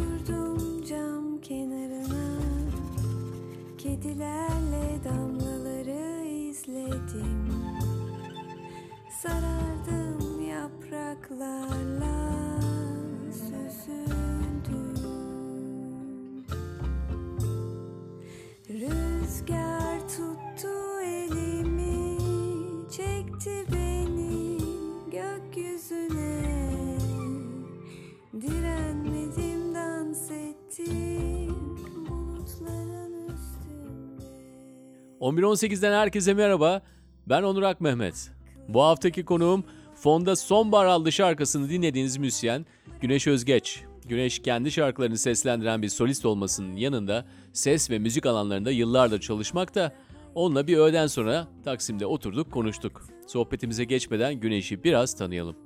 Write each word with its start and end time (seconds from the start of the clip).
Oturdum 0.00 0.84
cam 0.88 1.40
kenarına. 1.40 2.40
Kedilerle 3.78 5.04
damlaları 5.04 6.24
izledim 6.26 7.99
11.18'den 35.20 35.92
herkese 35.92 36.34
merhaba. 36.34 36.82
Ben 37.26 37.42
Onur 37.42 37.62
Ak 37.62 37.80
Mehmet. 37.80 38.30
Bu 38.68 38.82
haftaki 38.82 39.24
konuğum 39.24 39.64
fonda 39.94 40.36
Sonbahar 40.36 40.86
adlı 40.86 41.12
şarkısını 41.12 41.68
dinlediğiniz 41.70 42.16
müzisyen 42.16 42.66
Güneş 43.00 43.26
Özgeç. 43.26 43.82
Güneş 44.08 44.38
kendi 44.38 44.70
şarkılarını 44.70 45.18
seslendiren 45.18 45.82
bir 45.82 45.88
solist 45.88 46.26
olmasının 46.26 46.76
yanında 46.76 47.26
ses 47.52 47.90
ve 47.90 47.98
müzik 47.98 48.26
alanlarında 48.26 48.70
yıllardır 48.70 49.20
çalışmakta. 49.20 49.92
Onunla 50.34 50.66
bir 50.66 50.76
öğleden 50.76 51.06
sonra 51.06 51.48
Taksim'de 51.64 52.06
oturduk 52.06 52.52
konuştuk. 52.52 53.02
Sohbetimize 53.26 53.84
geçmeden 53.84 54.34
Güneş'i 54.34 54.84
biraz 54.84 55.14
tanıyalım. 55.14 55.56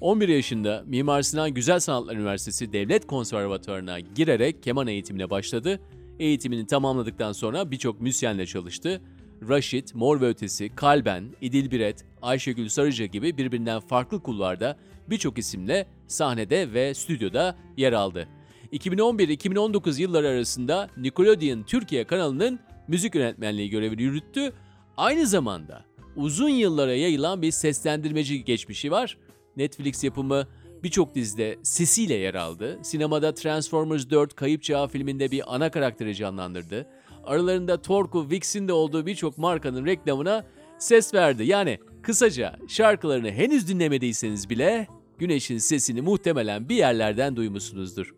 11 0.00 0.28
yaşında 0.28 0.82
Mimar 0.86 1.22
Sinan 1.22 1.54
Güzel 1.54 1.80
Sanatlar 1.80 2.14
Üniversitesi 2.14 2.72
Devlet 2.72 3.06
Konservatuvarı'na 3.06 4.00
girerek 4.00 4.62
keman 4.62 4.86
eğitimine 4.86 5.30
başladı. 5.30 5.80
Eğitimini 6.20 6.66
tamamladıktan 6.66 7.32
sonra 7.32 7.70
birçok 7.70 8.00
müzisyenle 8.00 8.46
çalıştı. 8.46 9.02
Raşit, 9.48 9.94
Mor 9.94 10.20
ve 10.20 10.26
Ötesi, 10.28 10.74
Kalben, 10.74 11.24
İdil 11.40 11.70
Biret, 11.70 12.04
Ayşegül 12.22 12.68
Sarıca 12.68 13.06
gibi 13.06 13.38
birbirinden 13.38 13.80
farklı 13.80 14.22
kulvarda 14.22 14.76
birçok 15.10 15.38
isimle 15.38 15.86
sahnede 16.08 16.72
ve 16.72 16.94
stüdyoda 16.94 17.56
yer 17.76 17.92
aldı. 17.92 18.28
2011-2019 18.72 20.00
yılları 20.00 20.28
arasında 20.28 20.90
Nickelodeon 20.96 21.62
Türkiye 21.62 22.04
kanalının 22.04 22.60
müzik 22.88 23.14
yönetmenliği 23.14 23.70
görevini 23.70 24.02
yürüttü. 24.02 24.52
Aynı 24.96 25.26
zamanda 25.26 25.84
uzun 26.16 26.48
yıllara 26.48 26.94
yayılan 26.94 27.42
bir 27.42 27.50
seslendirmeci 27.50 28.44
geçmişi 28.44 28.90
var. 28.90 29.18
Netflix 29.56 30.04
yapımı 30.04 30.46
birçok 30.84 31.14
dizide 31.14 31.58
sesiyle 31.62 32.14
yer 32.14 32.34
aldı. 32.34 32.78
Sinemada 32.82 33.34
Transformers 33.34 34.10
4 34.10 34.34
Kayıp 34.34 34.62
Çağ 34.62 34.88
filminde 34.88 35.30
bir 35.30 35.54
ana 35.54 35.70
karakteri 35.70 36.14
canlandırdı. 36.14 36.86
Aralarında 37.24 37.82
Torku, 37.82 38.30
Vix'in 38.30 38.68
de 38.68 38.72
olduğu 38.72 39.06
birçok 39.06 39.38
markanın 39.38 39.86
reklamına 39.86 40.44
ses 40.78 41.14
verdi. 41.14 41.44
Yani 41.44 41.78
kısaca 42.02 42.56
şarkılarını 42.68 43.30
henüz 43.30 43.68
dinlemediyseniz 43.68 44.50
bile 44.50 44.86
Güneş'in 45.18 45.58
sesini 45.58 46.00
muhtemelen 46.00 46.68
bir 46.68 46.76
yerlerden 46.76 47.36
duymuşsunuzdur. 47.36 48.14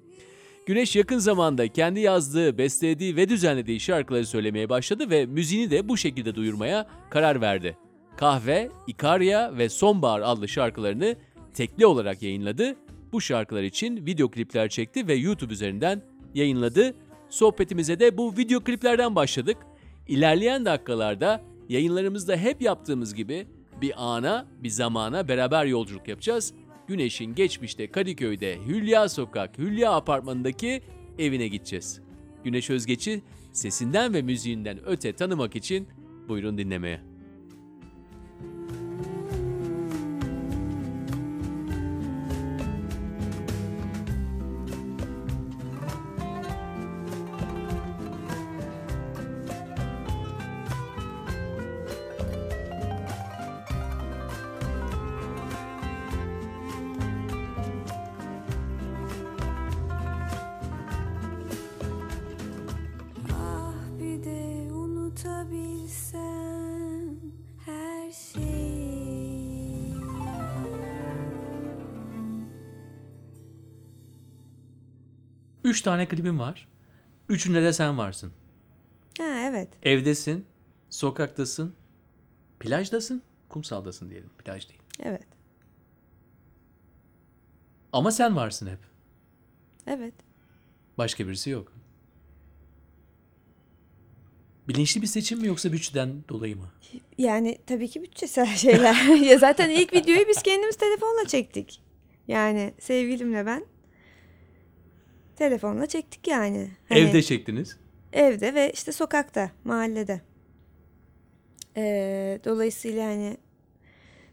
Güneş 0.67 0.97
yakın 0.97 1.19
zamanda 1.19 1.69
kendi 1.69 2.01
yazdığı, 2.01 2.59
bestelediği 2.59 3.17
ve 3.17 3.29
düzenlediği 3.29 3.81
şarkıları 3.81 4.27
söylemeye 4.27 4.69
başladı 4.69 5.11
ve 5.11 5.27
müziğini 5.27 5.71
de 5.71 5.89
bu 5.89 5.97
şekilde 5.97 6.35
duyurmaya 6.35 6.87
karar 7.11 7.41
verdi. 7.41 7.77
Kahve, 8.17 8.71
İkarya 8.87 9.59
ve 9.59 9.69
Sonbahar 9.69 10.21
adlı 10.21 10.49
şarkılarını 10.49 11.17
tekli 11.55 11.87
olarak 11.87 12.23
yayınladı. 12.23 12.77
Bu 13.13 13.21
şarkılar 13.21 13.63
için 13.63 14.07
video 14.07 14.31
klipler 14.31 14.69
çekti 14.69 15.07
ve 15.07 15.15
YouTube 15.15 15.53
üzerinden 15.53 16.03
yayınladı. 16.35 16.95
Sohbetimize 17.31 18.01
de 18.01 18.19
bu 18.19 18.37
video 18.37 18.61
kliplerden 18.61 19.15
başladık. 19.15 19.57
İlerleyen 20.09 20.65
dakikalarda 20.65 21.45
yayınlarımızda 21.69 22.37
hep 22.37 22.63
yaptığımız 22.63 23.15
gibi 23.15 23.47
bir 23.81 23.93
ana, 23.97 24.47
bir 24.63 24.69
zamana 24.69 25.29
beraber 25.29 25.65
yolculuk 25.65 26.09
yapacağız. 26.09 26.55
Güneş'in 26.87 27.35
geçmişte 27.35 27.91
Kadıköy'de 27.91 28.59
Hülya 28.67 29.09
Sokak, 29.09 29.59
Hülya 29.59 29.93
Apartmanı'ndaki 29.93 30.83
evine 31.19 31.49
gideceğiz. 31.49 32.01
Güneş 32.45 32.71
Özgeç'i 32.71 33.23
sesinden 33.53 34.15
ve 34.15 34.23
müziğinden 34.23 34.79
öte 34.87 35.13
tanımak 35.13 35.57
için 35.57 35.89
buyurun 36.29 36.59
dinlemeye. 36.59 37.12
Unutabilsem 65.13 67.17
her 67.65 68.11
şeyi 68.13 69.93
Üç 75.65 75.83
tane 75.83 76.09
klibim 76.09 76.39
var. 76.39 76.69
Üçünde 77.29 77.63
de 77.63 77.73
sen 77.73 77.99
varsın. 77.99 78.33
Ha 79.19 79.25
evet 79.25 79.69
Evdesin, 79.83 80.47
sokaktasın, 80.91 81.75
plajdasın, 82.61 83.23
kumsaldasın 83.49 84.11
diyelim. 84.11 84.31
Plaj 84.39 84.69
değil. 84.69 84.81
evet 85.03 85.27
Ama 87.93 88.11
sen 88.11 88.37
varsın 88.37 88.67
hep. 88.67 88.79
evet 89.87 90.15
Başka 90.99 91.27
birisi 91.27 91.51
yok. 91.51 91.72
Bilinçli 94.69 95.03
bir 95.03 95.07
seçim 95.07 95.41
mi 95.41 95.47
yoksa 95.47 95.73
bütçeden 95.73 96.11
dolayı 96.29 96.57
mı? 96.57 96.69
Yani 97.19 97.59
tabii 97.67 97.89
ki 97.89 98.03
bütçesel 98.03 98.47
şeyler. 98.57 99.17
ya 99.17 99.39
zaten 99.39 99.71
ilk 99.71 99.93
videoyu 99.93 100.29
biz 100.29 100.43
kendimiz 100.43 100.77
telefonla 100.77 101.27
çektik. 101.29 101.83
Yani 102.29 102.75
sevgilimle 102.79 103.47
ben 103.47 103.65
telefonla 105.37 105.87
çektik 105.87 106.29
yani. 106.29 106.71
Hani 106.89 107.01
Evde 107.01 107.23
çektiniz. 107.23 107.77
Evde 108.13 108.55
ve 108.55 108.73
işte 108.75 108.93
sokakta, 108.93 109.51
mahallede. 109.65 110.21
Ee, 111.77 112.41
dolayısıyla 112.45 113.07
hani 113.07 113.37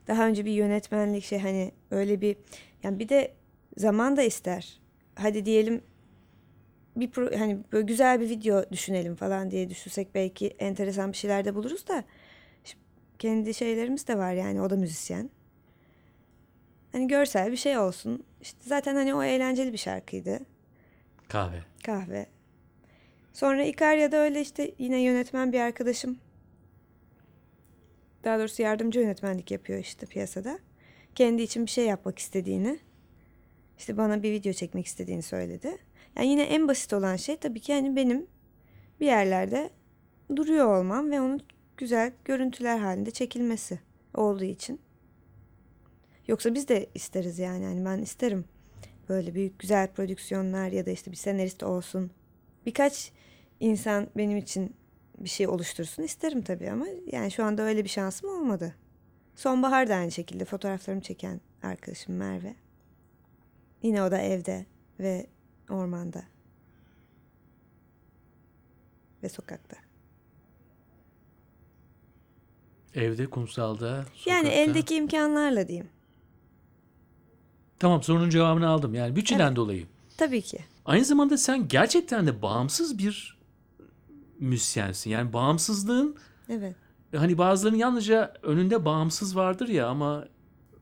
daha 0.08 0.28
önce 0.28 0.46
bir 0.46 0.52
yönetmenlik 0.52 1.24
şey 1.24 1.40
hani 1.40 1.72
öyle 1.92 2.22
bir 2.22 2.36
yani 2.84 3.00
bir 3.00 3.10
de 3.10 3.34
zaman 3.78 4.18
da 4.18 4.24
ister. 4.24 4.80
Hadi 5.16 5.46
diyelim 5.46 5.82
bir 6.96 7.12
pro, 7.12 7.40
hani 7.40 7.60
böyle 7.72 7.86
güzel 7.86 8.20
bir 8.20 8.30
video 8.30 8.72
düşünelim 8.72 9.16
falan 9.16 9.52
diye 9.52 9.70
düşünsek 9.70 10.16
belki 10.16 10.48
enteresan 10.48 11.12
bir 11.12 11.18
şeyler 11.18 11.46
de 11.46 11.56
buluruz 11.56 11.88
da 11.88 12.04
kendi 13.20 13.54
şeylerimiz 13.54 14.08
de 14.08 14.18
var 14.18 14.34
yani 14.34 14.62
o 14.62 14.70
da 14.70 14.76
müzisyen. 14.76 15.30
Hani 16.92 17.08
görsel 17.08 17.52
bir 17.52 17.58
şey 17.58 17.78
olsun. 17.78 18.24
İşte 18.42 18.58
zaten 18.62 18.96
hani 18.96 19.16
o 19.16 19.24
eğlenceli 19.24 19.74
bir 19.74 19.78
şarkıydı. 19.78 20.40
Kahve. 21.28 21.64
Kahve. 21.84 22.26
Sonra 23.34 23.64
İkarya'da 23.64 24.18
öyle 24.18 24.42
işte 24.42 24.72
yine 24.78 25.02
yönetmen 25.02 25.54
bir 25.54 25.60
arkadaşım. 25.60 26.20
Daha 28.24 28.40
doğrusu 28.40 28.62
yardımcı 28.62 29.00
yönetmenlik 29.00 29.52
yapıyor 29.52 29.80
işte 29.80 30.06
piyasada. 30.06 30.60
Kendi 31.16 31.42
için 31.42 31.66
bir 31.66 31.72
şey 31.72 31.86
yapmak 31.86 32.20
istediğini. 32.20 32.80
işte 33.78 33.98
bana 33.98 34.24
bir 34.24 34.32
video 34.32 34.54
çekmek 34.54 34.86
istediğini 34.86 35.22
söyledi. 35.22 35.78
Yani 36.18 36.28
yine 36.28 36.44
en 36.44 36.68
basit 36.68 36.94
olan 36.94 37.16
şey 37.16 37.38
tabii 37.38 37.60
ki 37.60 37.74
hani 37.74 37.96
benim 37.96 38.28
bir 39.00 39.06
yerlerde 39.06 39.70
duruyor 40.36 40.80
olmam 40.80 41.12
ve 41.12 41.22
onun 41.22 41.42
güzel 41.78 42.14
görüntüler 42.26 42.80
halinde 42.80 43.12
çekilmesi 43.12 43.80
olduğu 44.14 44.44
için. 44.44 44.80
Yoksa 46.28 46.54
biz 46.54 46.68
de 46.68 46.90
isteriz 46.96 47.40
yani. 47.40 47.64
yani 47.64 47.86
ben 47.86 47.98
isterim 47.98 48.46
böyle 49.10 49.36
büyük 49.36 49.60
güzel 49.60 49.88
prodüksiyonlar 49.88 50.72
ya 50.72 50.86
da 50.86 50.92
işte 50.92 51.12
bir 51.12 51.16
senarist 51.16 51.64
olsun. 51.64 52.12
Birkaç 52.66 53.12
insan 53.60 54.08
benim 54.18 54.38
için 54.38 54.76
bir 55.18 55.30
şey 55.30 55.48
oluştursun 55.48 56.04
isterim 56.04 56.42
tabii 56.42 56.72
ama 56.72 56.86
yani 57.12 57.32
şu 57.32 57.44
anda 57.44 57.62
öyle 57.62 57.84
bir 57.84 57.90
şansım 57.90 58.30
olmadı. 58.30 58.76
Sonbahar 59.36 59.90
da 59.90 59.96
aynı 59.96 60.12
şekilde 60.12 60.46
fotoğraflarımı 60.46 61.02
çeken 61.02 61.42
arkadaşım 61.64 62.16
Merve. 62.16 62.56
Yine 63.84 64.04
o 64.04 64.12
da 64.12 64.22
evde 64.22 64.66
ve 65.00 65.28
ormanda 65.70 66.24
ve 69.24 69.30
sokakta. 69.30 69.78
Evde, 72.96 73.26
kumsalda, 73.30 74.04
sokakta. 74.04 74.30
Yani 74.32 74.48
eldeki 74.48 74.96
imkanlarla 74.96 75.68
diyeyim. 75.68 75.90
Tamam 77.80 78.04
sorunun 78.04 78.30
cevabını 78.30 78.68
aldım. 78.68 78.94
Yani 78.94 79.16
bütçeden 79.16 79.48
Evet. 79.48 79.56
dolayı. 79.56 79.88
Tabii 80.18 80.42
ki. 80.42 80.60
Aynı 80.86 81.06
zamanda 81.06 81.38
sen 81.38 81.68
gerçekten 81.68 82.28
de 82.28 82.42
bağımsız 82.42 82.98
bir 82.98 83.38
müzisyensin. 84.40 85.10
Yani 85.10 85.34
bağımsızlığın 85.34 86.16
Evet. 86.50 86.76
hani 87.16 87.38
bazılarının 87.38 87.78
yalnızca 87.78 88.34
önünde 88.44 88.86
bağımsız 88.86 89.36
vardır 89.36 89.68
ya 89.68 89.88
ama 89.88 90.26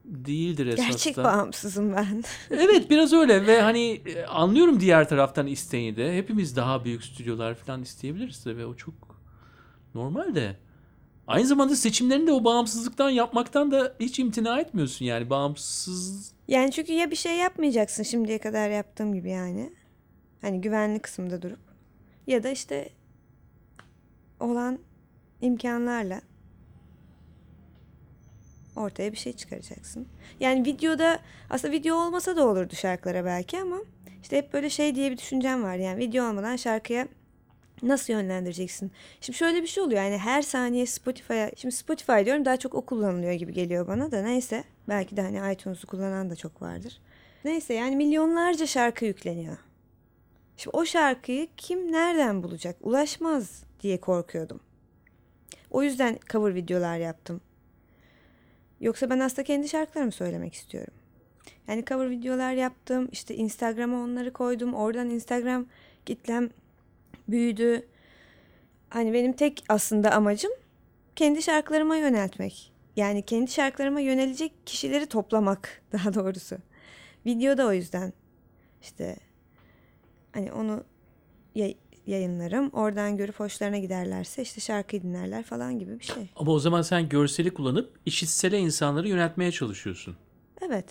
değildir 0.08 0.68
esasında. 0.68 0.92
Gerçek 0.92 1.18
bağımsızım 1.18 1.94
ben. 1.94 2.24
Evet 2.52 2.90
biraz 2.90 3.14
öyle 3.14 3.48
ve 3.48 3.62
hani 3.68 4.02
e, 4.06 4.26
anlıyorum 4.26 4.80
diğer 4.80 5.10
taraftan 5.10 5.48
isteğini 5.48 5.98
de. 5.98 6.18
Hepimiz 6.18 6.56
daha 6.56 6.86
büyük 6.86 7.04
stüdyolar 7.04 7.56
falan 7.56 7.82
isteyebiliriz 7.82 8.46
de 8.46 8.58
ve 8.58 8.66
o 8.66 8.76
çok 8.76 8.94
normal 9.96 10.36
de. 10.36 10.58
Aynı 11.28 11.48
zamanda 11.48 11.76
seçimlerini 11.76 12.28
de 12.28 12.32
o 12.32 12.44
bağımsızlıktan 12.44 13.10
yapmaktan 13.10 13.72
da 13.72 13.96
hiç 14.00 14.20
imtina 14.20 14.60
etmiyorsun 14.60 15.06
yani 15.06 15.30
bağımsız 15.30 16.34
Yani 16.48 16.72
çünkü 16.72 16.94
ya 16.94 17.12
bir 17.12 17.16
şey 17.16 17.38
yapmayacaksın 17.38 18.04
şimdiye 18.04 18.38
kadar 18.38 18.70
yaptığım 18.70 19.14
gibi 19.14 19.30
yani. 19.30 19.74
Hani 20.42 20.62
güvenli 20.62 21.00
kısımda 21.00 21.42
durup. 21.42 21.60
Ya 22.28 22.44
da 22.44 22.50
işte 22.50 22.90
olan 24.40 24.80
imkanlarla 25.42 26.22
ortaya 28.78 29.12
bir 29.12 29.18
şey 29.18 29.34
çıkaracaksın. 29.34 30.08
Yani 30.40 30.66
videoda 30.66 31.20
aslında 31.50 31.74
video 31.74 31.96
olmasa 31.96 32.36
da 32.36 32.48
olurdu 32.48 32.76
şarkılara 32.76 33.26
belki 33.26 33.60
ama 33.62 33.78
işte 34.22 34.38
hep 34.38 34.54
böyle 34.54 34.70
şey 34.70 34.96
diye 34.96 35.12
bir 35.12 35.18
düşüncem 35.18 35.64
var. 35.64 35.76
Yani 35.76 35.98
video 35.98 36.30
olmadan 36.30 36.56
şarkıya 36.56 37.08
nasıl 37.84 38.14
yönlendireceksin? 38.14 38.92
Şimdi 39.22 39.38
şöyle 39.38 39.62
bir 39.62 39.68
şey 39.68 39.84
oluyor 39.84 40.04
yani 40.04 40.18
her 40.18 40.42
saniye 40.42 40.86
Spotify'a 40.86 41.52
şimdi 41.58 41.76
Spotify 41.76 42.26
diyorum 42.26 42.46
daha 42.46 42.58
çok 42.58 42.76
o 42.76 42.86
kullanılıyor 42.86 43.34
gibi 43.34 43.54
geliyor 43.54 43.88
bana 43.88 44.12
da 44.12 44.22
neyse 44.22 44.64
belki 44.90 45.18
de 45.18 45.22
hani 45.22 45.54
iTunes'u 45.54 45.88
kullanan 45.88 46.30
da 46.30 46.36
çok 46.36 46.62
vardır. 46.62 47.02
Neyse 47.46 47.74
yani 47.74 47.96
milyonlarca 47.96 48.68
şarkı 48.68 49.06
yükleniyor. 49.06 49.58
Şimdi 50.58 50.78
o 50.78 50.86
şarkıyı 50.86 51.48
kim 51.58 51.92
nereden 51.92 52.44
bulacak? 52.44 52.76
Ulaşmaz 52.82 53.64
diye 53.82 54.02
korkuyordum. 54.02 54.60
O 55.72 55.84
yüzden 55.84 56.20
cover 56.30 56.56
videolar 56.56 56.98
yaptım. 56.98 57.42
Yoksa 58.82 59.10
ben 59.10 59.20
aslında 59.20 59.44
kendi 59.44 59.70
şarkılarımı 59.70 60.12
söylemek 60.12 60.54
istiyorum. 60.54 60.94
Yani 61.68 61.86
cover 61.86 62.10
videolar 62.10 62.54
yaptım. 62.54 63.10
İşte 63.12 63.36
Instagram'a 63.36 64.04
onları 64.04 64.34
koydum. 64.34 64.74
Oradan 64.74 65.10
Instagram 65.10 65.66
kitlem 66.06 66.50
büyüdü. 67.28 67.88
Hani 68.90 69.14
benim 69.14 69.34
tek 69.34 69.64
aslında 69.70 70.12
amacım 70.12 70.52
kendi 71.16 71.42
şarkılarıma 71.42 71.96
yöneltmek. 71.96 72.74
Yani 72.96 73.22
kendi 73.22 73.52
şarkılarıma 73.52 74.00
yönelecek 74.00 74.52
kişileri 74.66 75.06
toplamak 75.06 75.82
daha 75.92 76.14
doğrusu. 76.14 76.58
Video 77.26 77.58
da 77.58 77.68
o 77.68 77.74
yüzden. 77.74 78.14
İşte 78.82 79.18
hani 80.32 80.52
onu 80.52 80.84
yayınlarım. 82.08 82.70
Oradan 82.70 83.18
görüp 83.18 83.40
hoşlarına 83.40 83.78
giderlerse 83.78 84.42
işte 84.42 84.62
şarkıyı 84.62 85.04
dinlerler 85.04 85.44
falan 85.44 85.80
gibi 85.80 86.00
bir 86.00 86.06
şey. 86.06 86.30
ama 86.36 86.52
o 86.52 86.60
zaman 86.60 86.82
sen 86.82 87.10
görseli 87.10 87.54
kullanıp 87.54 88.00
işitsele 88.06 88.60
insanları 88.60 89.08
yöneltmeye 89.08 89.52
çalışıyorsun. 89.52 90.16
Evet. 90.62 90.86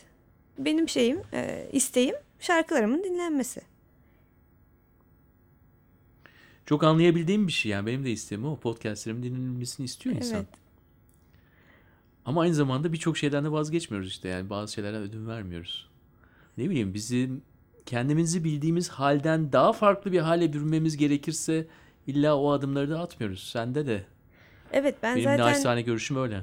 Benim 0.58 0.88
şeyim, 0.88 1.22
e, 1.32 1.68
isteğim 1.72 2.14
şarkılarımın 2.40 3.04
dinlenmesi. 3.04 3.60
Çok 6.66 6.84
anlayabildiğim 6.84 7.46
bir 7.46 7.52
şey 7.52 7.72
yani 7.72 7.86
benim 7.86 8.04
de 8.04 8.10
isteğim 8.10 8.44
o 8.44 8.56
podcastlerimin 8.56 9.22
dinlenmesini 9.22 9.84
istiyor 9.84 10.16
insan. 10.16 10.36
Evet. 10.36 10.46
Ama 12.24 12.40
aynı 12.40 12.54
zamanda 12.54 12.92
birçok 12.92 13.18
şeyden 13.18 13.44
de 13.44 13.52
vazgeçmiyoruz 13.52 14.08
işte 14.08 14.28
yani 14.28 14.50
bazı 14.50 14.72
şeylerden 14.72 15.02
ödün 15.02 15.26
vermiyoruz. 15.26 15.88
Ne 16.58 16.70
bileyim 16.70 16.94
bizim 16.94 17.42
kendimizi 17.86 18.44
bildiğimiz 18.44 18.88
halden 18.88 19.52
daha 19.52 19.72
farklı 19.72 20.12
bir 20.12 20.20
hale 20.20 20.52
bürünmemiz 20.52 20.96
gerekirse 20.96 21.66
illa 22.06 22.36
o 22.36 22.50
adımları 22.50 22.90
da 22.90 23.00
atmıyoruz. 23.00 23.50
Sende 23.52 23.86
de. 23.86 24.04
Evet 24.72 24.94
ben 25.02 25.16
Benim 25.16 25.24
zaten 25.24 25.46
naçizane 25.46 25.82
görüşüm 25.82 26.16
öyle. 26.16 26.42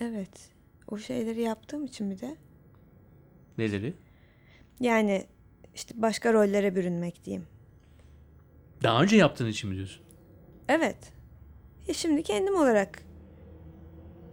evet 0.00 0.50
o 0.88 0.98
şeyleri 0.98 1.40
yaptığım 1.42 1.84
için 1.84 2.10
bir 2.10 2.20
de 2.20 2.36
Neleri? 3.58 3.94
yani 4.80 5.26
işte 5.74 5.94
başka 6.02 6.32
rollere 6.32 6.74
bürünmek 6.76 7.24
diyeyim. 7.24 7.46
Daha 8.82 9.02
önce 9.02 9.16
yaptığın 9.16 9.48
için 9.48 9.70
mi 9.70 9.76
diyorsun? 9.76 10.02
Evet. 10.68 11.12
E 11.88 11.94
şimdi 11.94 12.22
kendim 12.22 12.56
olarak 12.56 13.02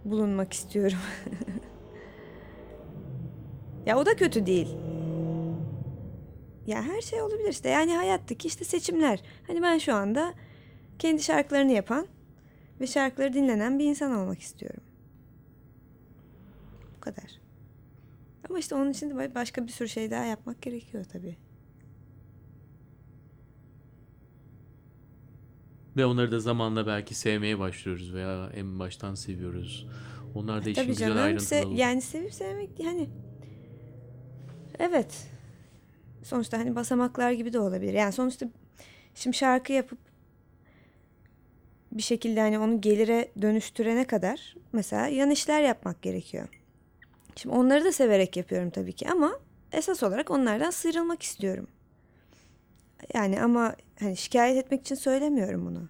bulunmak 0.04 0.52
istiyorum. 0.52 0.98
ya 3.86 3.98
o 3.98 4.06
da 4.06 4.16
kötü 4.16 4.46
değil. 4.46 4.68
Ya 6.66 6.82
her 6.82 7.00
şey 7.00 7.22
olabilir 7.22 7.48
işte. 7.50 7.68
Yani 7.68 7.96
hayattaki 7.96 8.48
işte 8.48 8.64
seçimler. 8.64 9.22
Hani 9.46 9.62
ben 9.62 9.78
şu 9.78 9.94
anda 9.94 10.34
kendi 10.98 11.22
şarkılarını 11.22 11.72
yapan 11.72 12.06
ve 12.80 12.86
şarkıları 12.86 13.32
dinlenen 13.32 13.78
bir 13.78 13.84
insan 13.84 14.12
olmak 14.16 14.40
istiyorum. 14.40 14.82
Bu 16.96 17.00
kadar. 17.00 17.40
Ama 18.48 18.58
işte 18.58 18.74
onun 18.74 18.90
için 18.90 19.10
de 19.10 19.34
başka 19.34 19.66
bir 19.66 19.72
sürü 19.72 19.88
şey 19.88 20.10
daha 20.10 20.24
yapmak 20.24 20.62
gerekiyor 20.62 21.04
tabii. 21.12 21.36
Ve 25.96 26.04
onları 26.06 26.32
da 26.32 26.40
zamanla 26.40 26.86
belki 26.86 27.14
sevmeye 27.14 27.58
başlıyoruz 27.58 28.14
veya 28.14 28.50
en 28.54 28.78
baştan 28.78 29.14
seviyoruz. 29.14 29.86
Onlar 30.34 30.64
da 30.64 30.70
işin 30.70 30.82
Tabii 30.82 30.92
güzel 30.92 31.08
canım. 31.08 31.22
ayrıntıları 31.22 31.64
Se- 31.64 31.76
yani 31.76 32.00
sevip 32.02 32.34
sevmek 32.34 32.70
hani 32.84 33.08
evet. 34.78 35.31
Sonuçta 36.22 36.58
hani 36.58 36.76
basamaklar 36.76 37.32
gibi 37.32 37.52
de 37.52 37.60
olabilir. 37.60 37.92
Yani 37.92 38.12
sonuçta 38.12 38.46
şimdi 39.14 39.36
şarkı 39.36 39.72
yapıp 39.72 39.98
bir 41.92 42.02
şekilde 42.02 42.40
hani 42.40 42.58
onu 42.58 42.80
gelire 42.80 43.28
dönüştürene 43.42 44.04
kadar 44.04 44.56
mesela 44.72 45.06
yan 45.06 45.30
işler 45.30 45.62
yapmak 45.62 46.02
gerekiyor. 46.02 46.48
Şimdi 47.36 47.54
onları 47.56 47.84
da 47.84 47.92
severek 47.92 48.36
yapıyorum 48.36 48.70
tabii 48.70 48.92
ki 48.92 49.08
ama 49.10 49.38
esas 49.72 50.02
olarak 50.02 50.30
onlardan 50.30 50.70
sıyrılmak 50.70 51.22
istiyorum. 51.22 51.66
Yani 53.14 53.42
ama 53.42 53.76
hani 54.00 54.16
şikayet 54.16 54.64
etmek 54.64 54.80
için 54.80 54.94
söylemiyorum 54.94 55.66
bunu. 55.66 55.88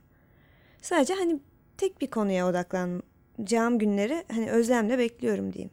Sadece 0.83 1.15
hani 1.15 1.41
tek 1.77 2.01
bir 2.01 2.07
konuya 2.07 2.49
odaklanacağım 2.49 3.79
günleri 3.79 4.25
hani 4.33 4.51
özlemle 4.51 4.99
bekliyorum 4.99 5.53
diyeyim. 5.53 5.71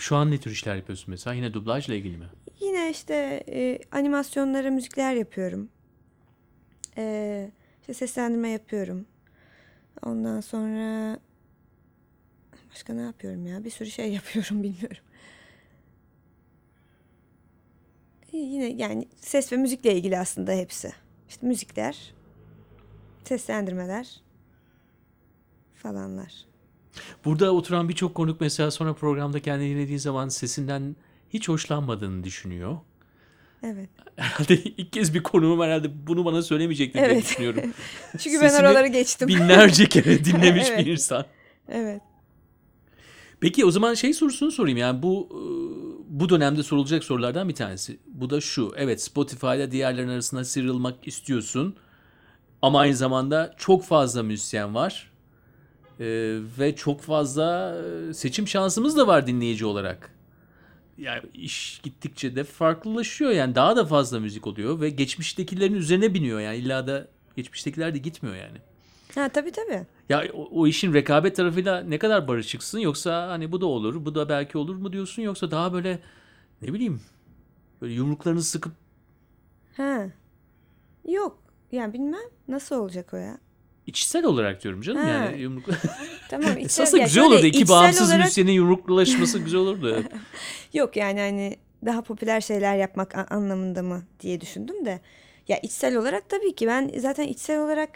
Şu 0.00 0.16
an 0.16 0.30
ne 0.30 0.38
tür 0.40 0.50
işler 0.50 0.76
yapıyorsun 0.76 1.06
mesela? 1.10 1.34
Yine 1.34 1.54
dublajla 1.54 1.94
ilgili 1.94 2.16
mi? 2.16 2.26
Yine 2.60 2.90
işte 2.90 3.44
e, 3.48 3.78
animasyonlara 3.92 4.70
müzikler 4.70 5.14
yapıyorum. 5.14 5.68
E, 6.96 7.50
işte 7.80 7.94
seslendirme 7.94 8.48
yapıyorum. 8.48 9.06
Ondan 10.02 10.40
sonra 10.40 11.18
başka 12.70 12.92
ne 12.94 13.00
yapıyorum 13.02 13.46
ya? 13.46 13.64
Bir 13.64 13.70
sürü 13.70 13.90
şey 13.90 14.12
yapıyorum 14.12 14.62
bilmiyorum. 14.62 15.02
E, 18.32 18.36
Yine 18.36 18.64
yani 18.66 19.08
ses 19.20 19.52
ve 19.52 19.56
müzikle 19.56 19.94
ilgili 19.96 20.18
aslında 20.18 20.52
hepsi. 20.52 20.92
İşte 21.28 21.46
müzikler, 21.46 22.14
seslendirmeler 23.24 24.20
falanlar. 25.74 26.49
Burada 27.24 27.54
oturan 27.54 27.88
birçok 27.88 28.14
konuk 28.14 28.40
mesela 28.40 28.70
sonra 28.70 28.92
programda 28.94 29.40
kendini 29.40 29.70
dinlediği 29.74 29.98
zaman 29.98 30.28
sesinden 30.28 30.96
hiç 31.30 31.48
hoşlanmadığını 31.48 32.24
düşünüyor. 32.24 32.78
Evet. 33.62 33.88
Herhalde 34.16 34.54
ilk 34.56 34.92
kez 34.92 35.14
bir 35.14 35.22
konuğum 35.22 35.60
herhalde 35.60 36.06
bunu 36.06 36.24
bana 36.24 36.42
söylemeyecekti 36.42 36.98
diye 36.98 37.06
Evet. 37.06 37.22
düşünüyorum. 37.22 37.62
Çünkü 38.18 38.40
ben 38.40 38.60
oraları 38.60 38.86
geçtim. 38.86 39.28
Binlerce 39.28 39.86
kere 39.86 40.24
dinlemiş 40.24 40.66
Evet. 40.70 40.86
bir 40.86 40.92
insan. 40.92 41.24
Evet. 41.68 42.02
Peki 43.40 43.64
o 43.64 43.70
zaman 43.70 43.94
şey 43.94 44.12
sorusunu 44.14 44.50
sorayım 44.50 44.78
yani 44.78 45.02
bu 45.02 45.28
e, 45.30 45.40
bu 46.20 46.28
dönemde 46.28 46.62
sorulacak 46.62 47.04
sorulardan 47.04 47.48
bir 47.48 47.54
tanesi. 47.54 47.98
Bu 48.06 48.30
da 48.30 48.40
şu. 48.40 48.72
Evet 48.76 49.02
Spotify'da 49.02 49.70
diğerlerin 49.70 50.08
arasında 50.08 50.44
sıyrılmak 50.44 51.08
istiyorsun. 51.08 51.76
Ama 52.62 52.80
aynı 52.80 52.96
zamanda 52.96 53.54
çok 53.58 53.84
fazla 53.84 54.22
müzisyen 54.22 54.74
var. 54.74 55.09
E, 56.00 56.06
ve 56.58 56.76
çok 56.76 57.00
fazla 57.00 57.76
e, 58.10 58.14
seçim 58.14 58.48
şansımız 58.48 58.96
da 58.96 59.06
var 59.06 59.26
dinleyici 59.26 59.66
olarak. 59.66 60.14
Yani 60.98 61.22
iş 61.34 61.80
gittikçe 61.82 62.36
de 62.36 62.44
farklılaşıyor 62.44 63.30
yani 63.30 63.54
daha 63.54 63.76
da 63.76 63.84
fazla 63.84 64.20
müzik 64.20 64.46
oluyor 64.46 64.80
ve 64.80 64.90
geçmiştekilerin 64.90 65.74
üzerine 65.74 66.14
biniyor 66.14 66.40
yani 66.40 66.56
illa 66.56 66.86
da 66.86 67.08
geçmiştekiler 67.36 67.94
de 67.94 67.98
gitmiyor 67.98 68.36
yani. 68.36 68.58
Ha 69.14 69.28
tabii 69.28 69.52
tabii. 69.52 69.86
Ya 70.08 70.24
o, 70.34 70.48
o 70.52 70.66
işin 70.66 70.94
rekabet 70.94 71.36
tarafıyla 71.36 71.80
ne 71.80 71.98
kadar 71.98 72.28
barışıksın 72.28 72.78
yoksa 72.78 73.28
hani 73.28 73.52
bu 73.52 73.60
da 73.60 73.66
olur, 73.66 74.04
bu 74.04 74.14
da 74.14 74.28
belki 74.28 74.58
olur 74.58 74.76
mu 74.76 74.92
diyorsun 74.92 75.22
yoksa 75.22 75.50
daha 75.50 75.72
böyle 75.72 75.98
ne 76.62 76.72
bileyim 76.72 77.00
böyle 77.82 77.94
yumruklarını 77.94 78.42
sıkıp 78.42 78.72
Ha. 79.76 80.06
Yok. 81.08 81.38
Yani 81.72 81.92
bilmem 81.92 82.20
nasıl 82.48 82.76
olacak 82.76 83.14
o 83.14 83.16
ya. 83.16 83.38
İçsel 83.90 84.24
olarak 84.24 84.62
diyorum 84.62 84.82
canım 84.82 85.02
Ha. 85.02 85.08
yani 85.08 85.40
yumruk. 85.40 85.64
Tamam. 86.28 86.50
içsel- 86.58 86.64
Esasında 86.64 87.00
ya 87.00 87.06
güzel 87.06 87.24
olurdu 87.24 87.46
iki 87.46 87.68
bağımsız 87.68 88.08
olarak- 88.08 88.20
müzisyenin 88.20 88.52
yumruklaşması 88.52 89.38
güzel 89.38 89.60
olurdu. 89.60 90.02
Yok 90.72 90.96
yani 90.96 91.20
hani 91.20 91.56
daha 91.86 92.02
popüler 92.02 92.40
şeyler 92.40 92.76
yapmak 92.76 93.32
anlamında 93.32 93.82
mı 93.82 94.02
diye 94.20 94.40
düşündüm 94.40 94.84
de. 94.84 95.00
Ya 95.48 95.58
içsel 95.58 95.96
olarak 95.96 96.28
tabii 96.28 96.54
ki 96.54 96.66
ben 96.66 96.90
zaten 96.98 97.24
içsel 97.24 97.60
olarak 97.60 97.90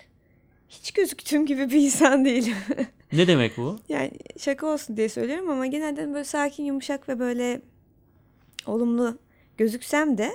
hiç 0.68 0.92
gözüktüğüm 0.92 1.46
gibi 1.46 1.70
bir 1.70 1.80
insan 1.80 2.24
değilim. 2.24 2.54
Ne 3.12 3.26
demek 3.26 3.56
bu? 3.56 3.78
yani 3.88 4.10
şaka 4.38 4.66
olsun 4.66 4.96
diye 4.96 5.08
söylüyorum 5.08 5.50
ama 5.50 5.66
genelde 5.66 6.08
böyle 6.12 6.24
sakin, 6.24 6.64
yumuşak 6.64 7.08
ve 7.08 7.18
böyle 7.18 7.60
olumlu 8.66 9.18
gözüksem 9.58 10.18
de 10.18 10.32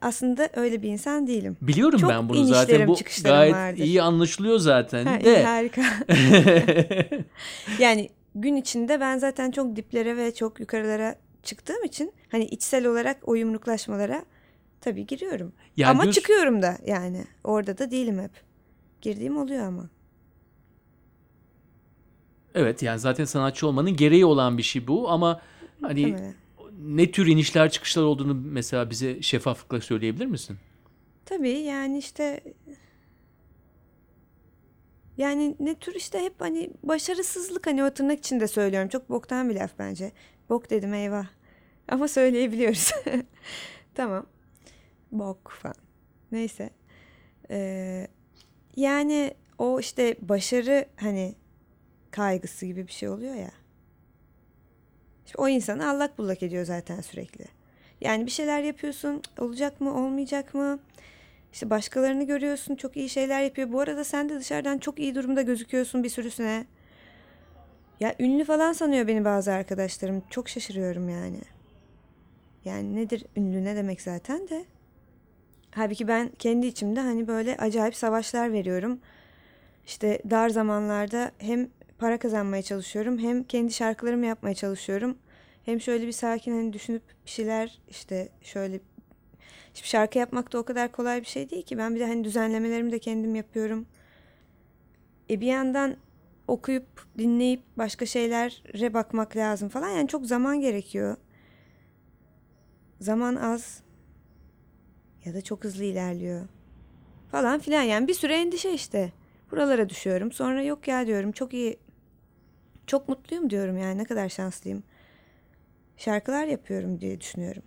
aslında 0.00 0.48
öyle 0.54 0.82
bir 0.82 0.88
insan 0.88 1.26
değilim. 1.26 1.56
Biliyorum 1.62 1.98
Çok 2.00 2.10
ben 2.10 2.28
bunu 2.28 2.44
zaten. 2.44 2.88
Bu 2.88 2.96
gayet 3.24 3.54
vardır. 3.54 3.78
iyi 3.84 4.02
anlaşılıyor 4.02 4.58
zaten 4.58 5.04
Ha, 5.06 5.18
iyi, 5.18 5.24
de. 5.24 5.44
harika. 5.44 5.82
Yani 7.78 8.10
gün 8.34 8.56
içinde 8.56 9.00
ben 9.00 9.18
zaten 9.18 9.50
çok 9.50 9.76
diplere 9.76 10.16
ve 10.16 10.34
çok 10.34 10.60
yukarılara 10.60 11.14
çıktığım 11.42 11.84
için 11.84 12.12
hani 12.30 12.44
içsel 12.44 12.86
olarak 12.86 13.16
o 13.28 13.34
yumruklaşmalara 13.34 14.24
tabii 14.80 15.06
giriyorum. 15.06 15.52
Ya 15.76 15.90
ama 15.90 16.02
diyorsun- 16.02 16.20
çıkıyorum 16.20 16.62
da 16.62 16.78
yani. 16.86 17.24
Orada 17.44 17.78
da 17.78 17.90
değilim 17.90 18.20
hep. 18.22 18.30
Girdiğim 19.00 19.36
oluyor 19.36 19.66
ama. 19.66 19.88
Evet 22.54 22.82
yani 22.82 22.98
zaten 22.98 23.24
sanatçı 23.24 23.66
olmanın 23.66 23.96
gereği 23.96 24.24
olan 24.24 24.58
bir 24.58 24.62
şey 24.62 24.86
bu 24.86 25.10
ama 25.10 25.40
hani 25.82 26.06
Muhtemelen. 26.06 26.34
Ne 26.78 27.10
tür 27.10 27.26
inişler 27.26 27.70
çıkışlar 27.70 28.02
olduğunu 28.02 28.34
mesela 28.34 28.90
bize 28.90 29.22
şeffaflıkla 29.22 29.80
söyleyebilir 29.80 30.26
misin? 30.26 30.58
Tabii 31.24 31.50
yani 31.50 31.98
işte 31.98 32.40
yani 35.16 35.56
ne 35.60 35.74
tür 35.74 35.94
işte 35.94 36.20
hep 36.20 36.40
hani 36.40 36.70
başarısızlık 36.82 37.66
hani 37.66 37.84
o 37.84 37.90
tırnak 37.90 38.18
içinde 38.18 38.48
söylüyorum. 38.48 38.88
Çok 38.88 39.10
boktan 39.10 39.50
bir 39.50 39.54
laf 39.54 39.72
bence. 39.78 40.12
Bok 40.48 40.70
dedim 40.70 40.94
eyvah. 40.94 41.26
Ama 41.88 42.08
söyleyebiliyoruz. 42.08 42.90
tamam. 43.94 44.26
Bok 45.12 45.50
falan. 45.62 45.76
Neyse. 46.32 46.70
Ee, 47.50 48.08
yani 48.76 49.34
o 49.58 49.80
işte 49.80 50.16
başarı 50.20 50.86
hani 50.96 51.34
kaygısı 52.10 52.66
gibi 52.66 52.86
bir 52.86 52.92
şey 52.92 53.08
oluyor 53.08 53.34
ya. 53.34 53.50
O 55.38 55.48
insanı 55.48 55.88
allak 55.90 56.18
bullak 56.18 56.42
ediyor 56.42 56.64
zaten 56.64 57.00
sürekli. 57.00 57.44
Yani 58.00 58.26
bir 58.26 58.30
şeyler 58.30 58.62
yapıyorsun 58.62 59.22
olacak 59.38 59.80
mı 59.80 59.94
olmayacak 59.94 60.54
mı? 60.54 60.78
İşte 61.52 61.70
başkalarını 61.70 62.26
görüyorsun 62.26 62.76
çok 62.76 62.96
iyi 62.96 63.08
şeyler 63.08 63.42
yapıyor. 63.42 63.72
Bu 63.72 63.80
arada 63.80 64.04
sen 64.04 64.28
de 64.28 64.40
dışarıdan 64.40 64.78
çok 64.78 64.98
iyi 64.98 65.14
durumda 65.14 65.42
gözüküyorsun 65.42 66.04
bir 66.04 66.08
sürüsüne. 66.08 66.66
Ya 68.00 68.14
ünlü 68.18 68.44
falan 68.44 68.72
sanıyor 68.72 69.06
beni 69.06 69.24
bazı 69.24 69.52
arkadaşlarım. 69.52 70.22
Çok 70.30 70.48
şaşırıyorum 70.48 71.08
yani. 71.08 71.40
Yani 72.64 72.96
nedir 72.96 73.24
ünlü 73.36 73.64
ne 73.64 73.76
demek 73.76 74.02
zaten 74.02 74.48
de. 74.48 74.64
Halbuki 75.70 76.08
ben 76.08 76.30
kendi 76.38 76.66
içimde 76.66 77.00
hani 77.00 77.28
böyle 77.28 77.56
acayip 77.56 77.94
savaşlar 77.96 78.52
veriyorum. 78.52 79.00
İşte 79.86 80.18
dar 80.30 80.48
zamanlarda 80.48 81.32
hem 81.38 81.68
para 81.98 82.18
kazanmaya 82.18 82.62
çalışıyorum 82.62 83.18
hem 83.18 83.44
kendi 83.44 83.72
şarkılarımı 83.72 84.26
yapmaya 84.26 84.54
çalışıyorum. 84.54 85.18
Hem 85.64 85.80
şöyle 85.80 86.06
bir 86.06 86.12
sakin 86.12 86.52
hani 86.52 86.72
düşünüp 86.72 87.02
bir 87.24 87.30
şeyler 87.30 87.80
işte 87.88 88.28
şöyle 88.42 88.80
Şimdi 89.74 89.88
şarkı 89.88 90.18
yapmak 90.18 90.52
da 90.52 90.58
o 90.58 90.62
kadar 90.64 90.92
kolay 90.92 91.20
bir 91.20 91.26
şey 91.26 91.50
değil 91.50 91.62
ki. 91.62 91.78
Ben 91.78 91.94
bir 91.94 92.00
de 92.00 92.06
hani 92.06 92.24
düzenlemelerimi 92.24 92.92
de 92.92 92.98
kendim 92.98 93.34
yapıyorum. 93.34 93.86
E 95.30 95.40
bir 95.40 95.46
yandan 95.46 95.96
okuyup 96.48 97.06
dinleyip 97.18 97.62
başka 97.78 98.06
şeylere 98.06 98.94
bakmak 98.94 99.36
lazım 99.36 99.68
falan. 99.68 99.88
Yani 99.88 100.08
çok 100.08 100.26
zaman 100.26 100.60
gerekiyor. 100.60 101.16
Zaman 103.00 103.36
az 103.36 103.82
ya 105.24 105.34
da 105.34 105.42
çok 105.42 105.64
hızlı 105.64 105.84
ilerliyor. 105.84 106.48
Falan 107.30 107.58
filan 107.58 107.82
yani 107.82 108.08
bir 108.08 108.14
süre 108.14 108.34
endişe 108.36 108.72
işte. 108.72 109.12
Buralara 109.50 109.88
düşüyorum. 109.88 110.32
Sonra 110.32 110.62
yok 110.62 110.88
ya 110.88 111.06
diyorum 111.06 111.32
çok 111.32 111.54
iyi. 111.54 111.78
Çok 112.86 113.08
mutluyum 113.08 113.50
diyorum 113.50 113.78
yani 113.78 113.98
ne 113.98 114.04
kadar 114.04 114.28
şanslıyım. 114.28 114.82
Şarkılar 115.96 116.46
yapıyorum 116.46 117.00
diye 117.00 117.20
düşünüyorum. 117.20 117.62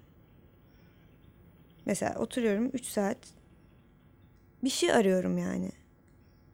Mesela 1.85 2.15
oturuyorum 2.19 2.69
3 2.73 2.85
saat 2.85 3.17
bir 4.63 4.69
şey 4.69 4.91
arıyorum 4.91 5.37
yani. 5.37 5.71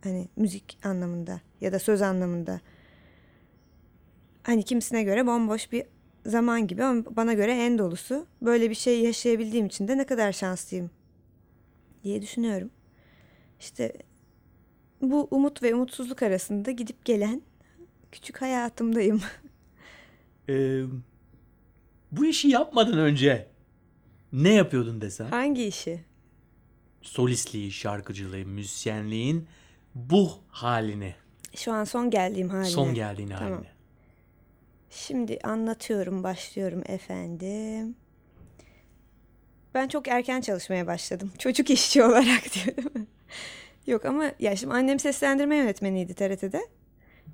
Hani 0.03 0.27
müzik 0.35 0.77
anlamında 0.83 1.41
ya 1.61 1.71
da 1.71 1.79
söz 1.79 2.01
anlamında. 2.01 2.61
Hani 4.43 4.63
kimisine 4.63 5.03
göre 5.03 5.27
bomboş 5.27 5.71
bir 5.71 5.83
zaman 6.25 6.67
gibi 6.67 6.83
ama 6.83 7.03
bana 7.15 7.33
göre 7.33 7.51
en 7.53 7.77
dolusu. 7.77 8.27
Böyle 8.41 8.69
bir 8.69 8.75
şey 8.75 9.01
yaşayabildiğim 9.01 9.65
için 9.65 9.87
de 9.87 9.97
ne 9.97 10.05
kadar 10.05 10.31
şanslıyım 10.31 10.91
diye 12.03 12.21
düşünüyorum. 12.21 12.71
İşte 13.59 13.93
bu 15.01 15.27
umut 15.31 15.63
ve 15.63 15.75
umutsuzluk 15.75 16.23
arasında 16.23 16.71
gidip 16.71 17.05
gelen 17.05 17.41
küçük 18.11 18.41
hayatımdayım. 18.41 19.21
Ee, 20.49 20.83
bu 22.11 22.25
işi 22.25 22.47
yapmadan 22.47 22.97
önce 22.97 23.47
ne 24.33 24.53
yapıyordun 24.53 25.01
desem? 25.01 25.27
Hangi 25.27 25.65
işi? 25.65 25.99
Solistliği, 27.01 27.71
şarkıcılığı, 27.71 28.45
müzisyenliğin 28.45 29.47
bu 29.95 30.31
halini, 30.47 31.15
Şu 31.55 31.71
an 31.73 31.83
son 31.83 32.09
geldiğim 32.09 32.49
haline. 32.49 32.69
son 32.69 32.93
geldiğin 32.93 33.29
Tamam. 33.29 33.51
halini. 33.53 33.67
Şimdi 34.89 35.39
anlatıyorum, 35.43 36.23
başlıyorum 36.23 36.83
efendim. 36.85 37.95
Ben 39.73 39.87
çok 39.87 40.07
erken 40.07 40.41
çalışmaya 40.41 40.87
başladım. 40.87 41.31
Çocuk 41.39 41.69
işçi 41.69 42.03
olarak 42.05 42.43
diyor 42.53 42.77
değil 42.77 42.95
mi? 42.95 43.07
Yok 43.87 44.05
ama 44.05 44.31
ya 44.39 44.55
şimdi 44.55 44.73
annem 44.73 44.99
seslendirme 44.99 45.55
yönetmeniydi 45.55 46.13
TRT'de. 46.13 46.61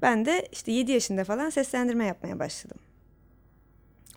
Ben 0.01 0.25
de 0.25 0.47
işte 0.51 0.71
7 0.71 0.91
yaşında 0.91 1.23
falan 1.23 1.49
seslendirme 1.49 2.05
yapmaya 2.05 2.39
başladım. 2.39 2.77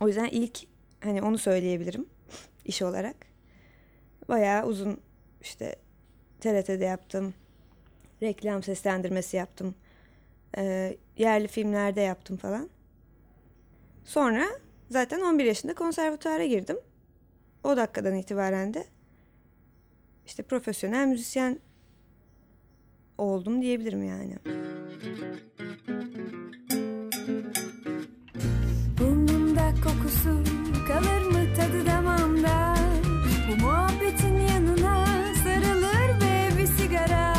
O 0.01 0.07
yüzden 0.07 0.27
ilk 0.27 0.59
hani 0.99 1.21
onu 1.21 1.37
söyleyebilirim 1.37 2.05
iş 2.65 2.81
olarak. 2.81 3.15
Bayağı 4.27 4.65
uzun 4.65 5.01
işte 5.41 5.75
TRT'de 6.39 6.85
yaptım. 6.85 7.33
Reklam 8.21 8.63
seslendirmesi 8.63 9.37
yaptım. 9.37 9.75
Ee, 10.57 10.97
yerli 11.17 11.47
filmlerde 11.47 12.01
yaptım 12.01 12.37
falan. 12.37 12.69
Sonra 14.05 14.45
zaten 14.89 15.21
11 15.21 15.45
yaşında 15.45 15.75
konservatuara 15.75 16.45
girdim. 16.45 16.77
O 17.63 17.77
dakikadan 17.77 18.15
itibaren 18.15 18.73
de 18.73 18.85
işte 20.25 20.43
profesyonel 20.43 21.07
müzisyen 21.07 21.59
oldum 23.17 23.61
diyebilirim 23.61 24.03
yani. 24.03 24.35
Kokusu 30.11 30.43
kalır 30.87 31.21
mı 31.21 31.55
tadı 31.55 31.85
damağımda? 31.85 32.75
Bu 33.47 33.65
muhabbetin 33.65 34.39
yanına 34.39 35.05
sarılır 35.43 36.21
ve 36.21 36.57
bir 36.57 36.65
sigara. 36.65 37.33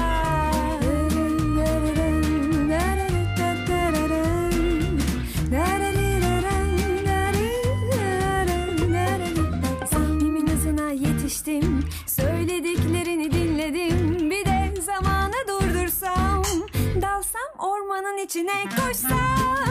Sahnemin 9.90 10.46
hızına 10.46 10.90
yetiştim 10.90 11.84
Söylediklerini 12.06 13.32
dinledim. 13.32 14.30
Bir 14.30 14.44
de 14.44 14.80
zamanı 14.80 15.34
durdursam 15.48 16.42
Dalsam 17.02 17.42
ormanın 17.58 18.24
içine 18.24 18.64
koşsam 18.76 19.61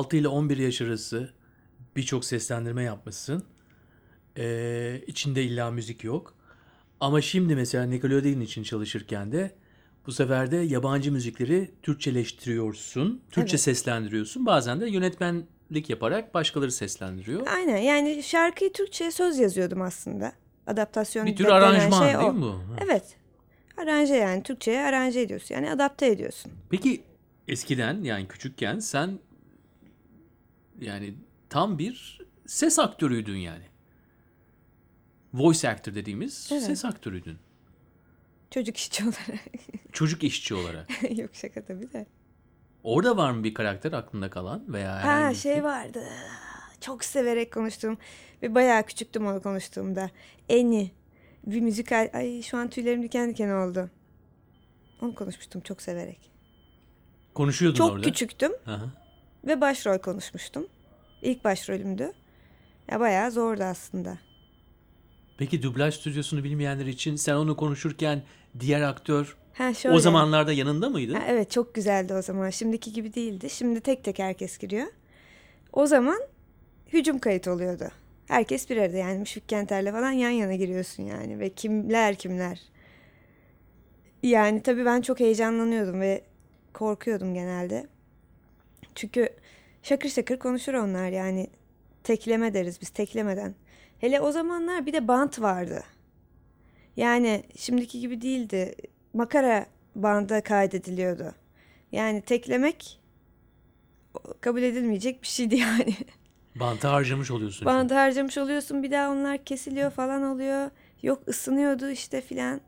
6 0.00 0.16
ile 0.16 0.28
11 0.28 0.56
yaş 0.56 0.80
arası 0.80 1.30
birçok 1.96 2.24
seslendirme 2.24 2.82
yapmışsın. 2.82 3.44
Ee, 4.38 5.02
içinde 5.06 5.42
illa 5.44 5.70
müzik 5.70 6.04
yok. 6.04 6.34
Ama 7.00 7.20
şimdi 7.20 7.56
mesela 7.56 7.84
Nickelodeon 7.84 8.40
için 8.40 8.62
çalışırken 8.62 9.32
de 9.32 9.50
bu 10.06 10.12
sefer 10.12 10.50
de 10.50 10.56
yabancı 10.56 11.12
müzikleri 11.12 11.70
Türkçeleştiriyorsun. 11.82 13.22
Türkçe 13.30 13.50
Evet. 13.54 13.60
seslendiriyorsun. 13.60 14.46
Bazen 14.46 14.80
de 14.80 14.90
yönetmenlik 14.90 15.90
yaparak 15.90 16.34
başkaları 16.34 16.72
seslendiriyor. 16.72 17.46
Aynen 17.46 17.76
yani 17.78 18.22
şarkıyı 18.22 18.72
Türkçe'ye 18.72 19.10
söz 19.10 19.38
yazıyordum 19.38 19.82
aslında 19.82 20.32
Adaptasyon 20.66 21.26
Bir 21.26 21.36
tür 21.36 21.44
denen 21.44 21.54
aranjman 21.54 22.06
şey 22.06 22.16
o. 22.16 22.20
değil 22.20 22.32
mi 22.32 22.40
bu? 22.42 22.54
Evet. 22.84 23.16
Aranje 23.76 24.14
yani 24.14 24.42
Türkçe'ye 24.42 24.80
aranje 24.80 25.20
ediyorsun. 25.20 25.54
Yani 25.54 25.70
adapte 25.70 26.06
ediyorsun. 26.06 26.52
Peki 26.70 27.02
eskiden 27.48 28.02
yani 28.02 28.28
küçükken 28.28 28.78
sen 28.78 29.18
yani 30.80 31.14
tam 31.48 31.78
bir 31.78 32.20
ses 32.46 32.78
aktörüydün 32.78 33.36
yani. 33.36 33.64
Voice 35.34 35.68
actor 35.68 35.94
dediğimiz 35.94 36.48
Evet. 36.52 36.62
ses 36.62 36.84
aktörüydün. 36.84 37.38
Çocuk 38.50 38.76
işçi 38.76 39.02
olarak. 39.04 39.40
Çocuk 39.92 40.24
işçi 40.24 40.54
olarak. 40.54 40.88
Yok 41.18 41.30
şaka 41.32 41.64
tabii 41.64 41.92
de. 41.92 42.06
Orada 42.84 43.16
var 43.16 43.30
mı 43.30 43.44
bir 43.44 43.54
karakter 43.54 43.92
aklında 43.92 44.30
kalan 44.30 44.72
veya 44.72 44.98
herhangi 44.98 45.24
Ha 45.24 45.34
şey 45.34 45.64
vardı. 45.64 46.04
Çok 46.80 47.04
severek 47.04 47.52
konuştuğum 47.52 47.98
ve 48.42 48.54
bayağı 48.54 48.82
küçüktüm 48.86 49.26
onu 49.26 49.42
konuştuğumda. 49.42 50.10
Eni. 50.48 50.90
Bir 51.46 51.60
müzikal. 51.60 52.10
Ay 52.12 52.42
şu 52.42 52.56
an 52.58 52.70
tüylerim 52.70 53.02
diken 53.02 53.30
diken 53.30 53.48
oldu. 53.50 53.90
Onu 55.00 55.14
konuşmuştum 55.14 55.60
çok 55.60 55.82
severek. 55.82 56.30
Konuşuyordun 57.34 57.76
Çok 57.78 57.90
orada. 57.92 58.06
küçüktüm 58.06 58.52
Aha. 58.66 58.90
Ve 59.46 59.60
başrol 59.60 59.98
konuşmuştum. 59.98 60.66
İlk 61.22 61.44
başrolümdü. 61.44 62.12
Ya 62.90 63.00
bayağı 63.00 63.30
zordu 63.30 63.62
aslında. 63.62 64.18
Peki 65.38 65.62
dublaj 65.62 65.94
stüdyosunu 65.94 66.44
bilmeyenler 66.44 66.86
için 66.86 67.16
sen 67.16 67.34
onu 67.34 67.56
konuşurken 67.56 68.22
diğer 68.60 68.80
aktör 68.80 69.36
Ha 69.54 69.74
şöyle. 69.74 69.96
o 69.96 69.98
zamanlarda 69.98 70.52
yanında 70.52 70.88
mıydı? 70.90 71.12
Ha, 71.14 71.22
evet 71.28 71.50
çok 71.50 71.74
güzeldi 71.74 72.14
o 72.14 72.22
zaman. 72.22 72.50
Şimdiki 72.50 72.92
gibi 72.92 73.14
değildi. 73.14 73.50
Şimdi 73.50 73.80
tek 73.80 74.04
tek 74.04 74.18
herkes 74.18 74.58
giriyor. 74.58 74.86
O 75.72 75.86
zaman 75.86 76.20
hücum 76.92 77.18
kayıt 77.18 77.48
oluyordu. 77.48 77.88
Herkes 78.28 78.70
bir 78.70 78.76
arada 78.76 78.96
yani 78.96 79.18
Müşfik 79.18 79.48
Kenter'le 79.48 79.92
falan 79.92 80.10
yan 80.12 80.30
yana 80.30 80.54
giriyorsun 80.54 81.02
yani. 81.02 81.38
Ve 81.38 81.48
kimler 81.50 82.14
kimler. 82.14 82.60
Yani 84.22 84.62
tabii 84.62 84.84
ben 84.84 85.00
çok 85.00 85.20
heyecanlanıyordum 85.20 86.00
ve 86.00 86.22
korkuyordum 86.74 87.34
genelde. 87.34 87.86
Çünkü 88.94 89.28
şakır 89.82 90.08
şakır 90.08 90.38
konuşur 90.38 90.74
onlar 90.74 91.08
yani. 91.10 91.46
Tekleme 92.04 92.54
deriz 92.54 92.80
biz 92.80 92.90
teklemeden. 92.90 93.54
Hele 93.98 94.20
o 94.20 94.32
zamanlar 94.32 94.86
bir 94.86 94.92
de 94.92 95.08
bant 95.08 95.40
vardı. 95.40 95.82
Yani 96.96 97.44
şimdiki 97.56 98.00
gibi 98.00 98.20
değildi. 98.20 98.74
Makara 99.14 99.66
banda 99.94 100.40
kaydediliyordu. 100.42 101.34
Yani 101.92 102.22
teklemek 102.22 103.00
kabul 104.40 104.62
edilmeyecek 104.62 105.22
bir 105.22 105.26
şeydi 105.26 105.56
yani. 105.56 105.94
Bantı 106.54 106.88
harcamış 106.88 107.30
oluyorsun. 107.30 107.66
Bandı 107.66 107.94
harcamış 107.94 108.38
oluyorsun 108.38 108.82
bir 108.82 108.90
daha 108.90 109.10
onlar 109.10 109.44
kesiliyor 109.44 109.90
falan 109.90 110.22
oluyor. 110.22 110.70
Yok 111.02 111.28
ısınıyordu 111.28 111.90
işte 111.90 112.20
filan. 112.20 112.60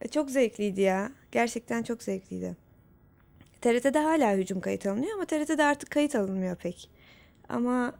E, 0.00 0.08
Çok 0.08 0.30
zevkliydi 0.30 0.80
ya. 0.80 1.12
Gerçekten 1.32 1.82
çok 1.82 2.02
zevkliydi. 2.02 2.56
TRT'de 3.60 3.98
hala 3.98 4.34
hücum 4.34 4.60
kayıt 4.60 4.86
alınıyor 4.86 5.14
ama 5.14 5.24
TRT'de 5.24 5.64
artık 5.64 5.90
kayıt 5.90 6.14
alınmıyor 6.14 6.56
pek. 6.56 6.90
Ama 7.48 7.92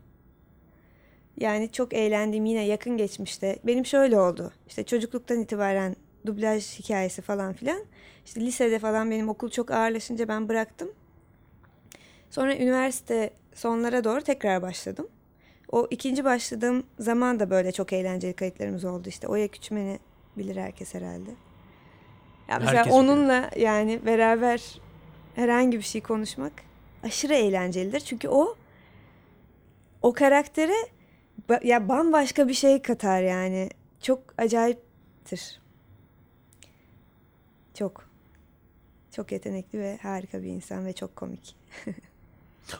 yani 1.41 1.73
çok 1.73 1.93
eğlendiğim 1.95 2.45
yine 2.45 2.65
yakın 2.67 2.97
geçmişte. 2.97 3.59
Benim 3.65 3.87
şöyle 3.87 4.19
oldu. 4.19 4.53
İşte 4.69 4.85
çocukluktan 4.85 5.41
itibaren 5.41 5.97
dublaj 6.27 6.79
hikayesi 6.79 7.23
falan 7.23 7.53
filan. 7.53 7.85
İşte 8.27 8.41
lisede 8.41 8.79
falan 8.79 9.11
benim 9.11 9.29
okul 9.29 9.51
çok 9.51 9.71
ağırlaşınca 9.71 10.29
ben 10.29 10.49
bıraktım. 10.49 10.93
Sonra 12.31 12.57
üniversite 12.57 13.31
sonlara 13.55 14.05
doğru 14.05 14.21
tekrar 14.23 14.63
başladım. 14.63 15.09
O 15.73 15.87
ikinci 15.91 16.25
başladığım 16.25 16.87
zaman 16.99 17.41
da 17.41 17.51
böyle 17.51 17.73
çok 17.73 17.93
eğlenceli 17.93 18.33
kayıtlarımız 18.33 18.85
oldu 18.85 19.09
işte. 19.09 19.29
Oya 19.29 19.49
Küçümen'i 19.49 19.99
bilir 20.37 20.57
herkes 20.57 20.95
herhalde. 20.95 21.31
Ya 22.49 22.59
mesela 22.59 22.77
Herkes 22.79 22.93
bilir. 22.93 23.03
onunla 23.03 23.51
yani 23.57 24.07
beraber 24.07 24.81
herhangi 25.37 25.79
bir 25.79 25.83
şey 25.83 26.01
konuşmak 26.01 26.53
aşırı 27.03 27.35
eğlencelidir. 27.35 28.01
Çünkü 28.01 28.29
o 28.29 28.57
o 30.03 30.13
karaktere 30.13 30.75
ya 31.63 31.89
bambaşka 31.89 32.49
bir 32.49 32.55
şey 32.55 32.83
katar 32.83 33.23
yani. 33.23 33.69
Çok 34.01 34.35
acayiptir. 34.39 35.61
Çok. 37.75 38.07
Çok 39.13 39.33
yetenekli 39.33 39.79
ve 39.79 39.99
harika 40.03 40.43
bir 40.43 40.49
insan 40.49 40.87
ve 40.87 40.93
çok 40.93 41.17
komik. 41.17 41.57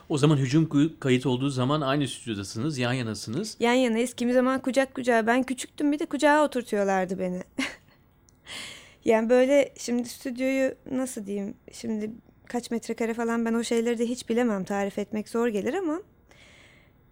O 0.09 0.17
zaman 0.17 0.37
hücum 0.37 0.69
kay- 0.69 0.99
kayıt 0.99 1.25
olduğu 1.25 1.49
zaman 1.49 1.81
aynı 1.81 2.07
stüdyodasınız, 2.07 2.77
yan 2.77 2.93
yanasınız. 2.93 3.57
Yan 3.59 3.73
yanayız. 3.73 4.13
Kimi 4.13 4.33
zaman 4.33 4.61
kucak 4.61 4.95
kucağa. 4.95 5.27
Ben 5.27 5.43
küçüktüm 5.43 5.91
bir 5.91 5.99
de 5.99 6.05
kucağa 6.05 6.43
oturtuyorlardı 6.45 7.19
beni. 7.19 7.43
yani 9.05 9.29
böyle 9.29 9.73
şimdi 9.77 10.09
stüdyoyu 10.09 10.75
nasıl 10.91 11.25
diyeyim? 11.25 11.53
Şimdi 11.71 12.11
kaç 12.49 12.71
metrekare 12.71 13.13
falan 13.13 13.45
ben 13.45 13.53
o 13.53 13.63
şeyleri 13.63 13.97
de 13.99 14.05
hiç 14.05 14.29
bilemem. 14.29 14.63
Tarif 14.63 14.99
etmek 14.99 15.29
zor 15.29 15.47
gelir 15.47 15.73
ama 15.73 16.01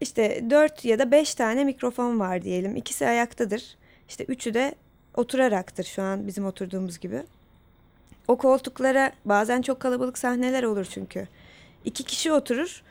işte 0.02 0.50
dört 0.50 0.86
ya 0.86 1.00
da 1.00 1.12
beş 1.12 1.36
tane 1.36 1.64
mikrofon 1.64 2.20
var 2.20 2.42
diyelim. 2.42 2.76
İkisi 2.76 3.08
ayaktadır. 3.08 3.78
İşte 4.10 4.24
üçü 4.24 4.54
de 4.54 4.76
oturaraktır 5.16 5.84
şu 5.84 6.02
an 6.02 6.28
bizim 6.28 6.46
oturduğumuz 6.46 7.00
gibi. 7.00 7.24
O 8.28 8.38
koltuklara 8.38 9.12
bazen 9.26 9.62
çok 9.62 9.80
kalabalık 9.80 10.18
sahneler 10.18 10.64
olur 10.64 10.88
çünkü. 10.90 11.28
İki 11.86 12.04
kişi 12.04 12.32
oturur. 12.32 12.84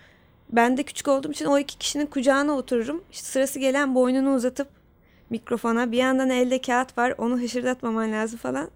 Ben 0.53 0.77
de 0.77 0.83
küçük 0.83 1.09
olduğum 1.09 1.33
için 1.33 1.45
o 1.45 1.59
iki 1.59 1.79
kişinin 1.79 2.07
kucağına 2.07 2.53
otururum. 2.53 3.05
İşte 3.13 3.27
sırası 3.27 3.59
gelen 3.59 3.95
boynunu 3.95 4.35
uzatıp 4.35 4.69
mikrofona 5.31 5.93
bir 5.93 5.99
yandan 5.99 6.31
elde 6.31 6.61
kağıt 6.61 6.99
var 6.99 7.15
onu 7.19 7.39
hışırdatmaman 7.39 8.13
lazım 8.13 8.39
falan. 8.39 8.71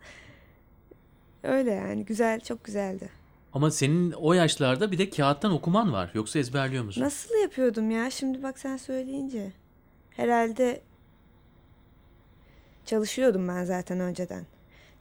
Öyle 1.42 1.70
yani 1.70 2.04
güzel 2.04 2.40
çok 2.40 2.64
güzeldi. 2.64 3.08
Ama 3.52 3.70
senin 3.70 4.12
o 4.12 4.32
yaşlarda 4.32 4.92
bir 4.92 4.98
de 4.98 5.10
kağıttan 5.10 5.52
okuman 5.52 5.92
var. 5.92 6.10
Yoksa 6.14 6.38
ezberliyor 6.38 6.84
musun? 6.84 7.02
Nasıl 7.02 7.34
yapıyordum 7.34 7.90
ya 7.90 8.10
şimdi 8.10 8.42
bak 8.42 8.58
sen 8.58 8.76
söyleyince. 8.76 9.52
Herhalde 10.10 10.80
çalışıyordum 12.84 13.48
ben 13.48 13.64
zaten 13.64 14.00
önceden. 14.00 14.46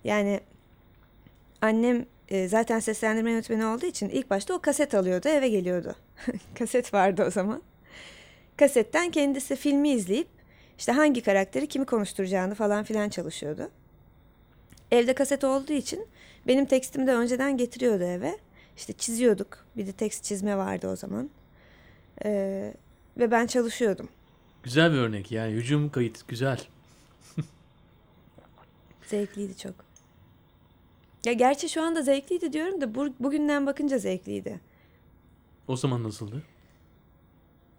Yani 0.03 0.39
annem 1.61 2.05
e, 2.29 2.47
zaten 2.47 2.79
seslendirme 2.79 3.31
yönetmeni 3.31 3.65
olduğu 3.65 3.85
için 3.85 4.09
ilk 4.09 4.29
başta 4.29 4.53
o 4.53 4.59
kaset 4.59 4.95
alıyordu 4.95 5.27
eve 5.27 5.49
geliyordu. 5.49 5.95
kaset 6.59 6.93
vardı 6.93 7.23
o 7.27 7.31
zaman. 7.31 7.61
Kasetten 8.57 9.11
kendisi 9.11 9.55
filmi 9.55 9.89
izleyip 9.89 10.27
işte 10.77 10.91
hangi 10.91 11.21
karakteri 11.21 11.67
kimi 11.67 11.85
konuşturacağını 11.85 12.55
falan 12.55 12.83
filan 12.83 13.09
çalışıyordu. 13.09 13.69
Evde 14.91 15.13
kaset 15.13 15.43
olduğu 15.43 15.73
için 15.73 16.07
benim 16.47 16.65
tekstimi 16.65 17.07
de 17.07 17.13
önceden 17.13 17.57
getiriyordu 17.57 18.03
eve. 18.03 18.37
İşte 18.77 18.93
çiziyorduk. 18.93 19.65
Bir 19.77 19.87
de 19.87 19.91
tekst 19.91 20.23
çizme 20.23 20.57
vardı 20.57 20.87
o 20.87 20.95
zaman. 20.95 21.29
Ee, 22.25 22.73
ve 23.17 23.31
ben 23.31 23.47
çalışıyordum. 23.47 24.09
Güzel 24.63 24.91
bir 24.91 24.97
örnek 24.97 25.31
yani 25.31 25.53
hücum 25.53 25.89
kayıt 25.89 26.27
güzel. 26.27 26.61
Zevkliydi 29.07 29.57
çok. 29.57 29.73
Ya 31.25 31.33
gerçi 31.33 31.69
şu 31.69 31.81
anda 31.81 32.01
zevkliydi 32.01 32.53
diyorum 32.53 32.81
da 32.81 32.95
bu, 32.95 33.13
bugünden 33.19 33.65
bakınca 33.65 33.97
zevkliydi. 33.97 34.59
O 35.67 35.77
zaman 35.77 36.03
nasıldı? 36.03 36.43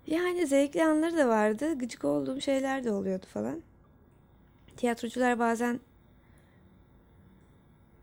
Yani 0.07 0.47
zevkli 0.47 0.85
anları 0.85 1.17
da 1.17 1.29
vardı. 1.29 1.79
Gıcık 1.79 2.05
olduğum 2.05 2.41
şeyler 2.41 2.85
de 2.85 2.91
oluyordu 2.91 3.27
falan. 3.35 3.63
Tiyatrocular 4.77 5.39
bazen 5.39 5.81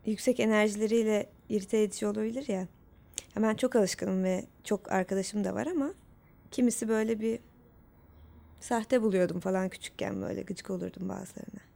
yüksek 0.06 0.40
enerjileriyle 0.40 1.26
irite 1.48 1.78
edici 1.82 2.06
olabilir 2.06 2.48
ya. 2.48 2.66
Ben 3.36 3.54
çok 3.54 3.76
alışkınım 3.76 4.24
ve 4.24 4.44
çok 4.64 4.92
arkadaşım 4.92 5.44
da 5.44 5.54
var 5.54 5.66
ama 5.66 5.94
kimisi 6.50 6.88
böyle 6.88 7.20
bir 7.20 7.38
sahte 8.60 9.02
buluyordum 9.02 9.40
falan 9.40 9.68
küçükken 9.68 10.22
böyle 10.22 10.42
gıcık 10.42 10.70
olurdum 10.70 11.08
bazılarına. 11.08 11.60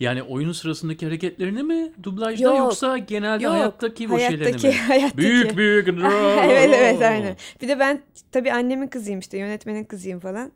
Yani 0.00 0.22
oyunun 0.22 0.52
sırasındaki 0.52 1.06
hareketlerini 1.06 1.62
mi 1.62 1.92
dublajda 2.02 2.44
Yok. 2.44 2.58
yoksa 2.58 2.98
genelde 2.98 3.44
Yok, 3.44 3.52
hayattaki 3.52 4.08
şeylerini 4.08 4.44
hayattaki- 4.44 4.66
mi? 4.66 4.72
hayattaki. 4.88 5.16
Büyük 5.18 5.56
büyük. 5.56 5.88
evet 6.44 6.70
evet 6.74 7.02
aynen. 7.02 7.36
Bir 7.62 7.68
de 7.68 7.78
ben 7.78 8.02
tabii 8.32 8.52
annemin 8.52 8.86
kızıyım 8.86 9.20
işte 9.20 9.38
yönetmenin 9.38 9.84
kızıyım 9.84 10.20
falan. 10.20 10.52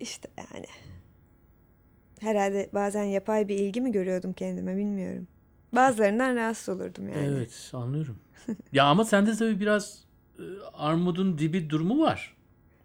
İşte 0.00 0.28
yani. 0.36 0.66
Herhalde 2.20 2.70
bazen 2.74 3.02
yapay 3.02 3.48
bir 3.48 3.58
ilgi 3.58 3.80
mi 3.80 3.92
görüyordum 3.92 4.32
kendime 4.32 4.76
bilmiyorum. 4.76 5.26
Bazılarından 5.72 6.36
rahatsız 6.36 6.68
olurdum 6.68 7.08
yani. 7.08 7.26
Evet 7.26 7.70
anlıyorum. 7.72 8.18
ya 8.72 8.84
ama 8.84 9.04
sende 9.04 9.36
tabii 9.36 9.60
biraz 9.60 9.98
e, 10.38 10.42
armudun 10.74 11.38
dibi 11.38 11.70
durumu 11.70 12.00
var. 12.00 12.36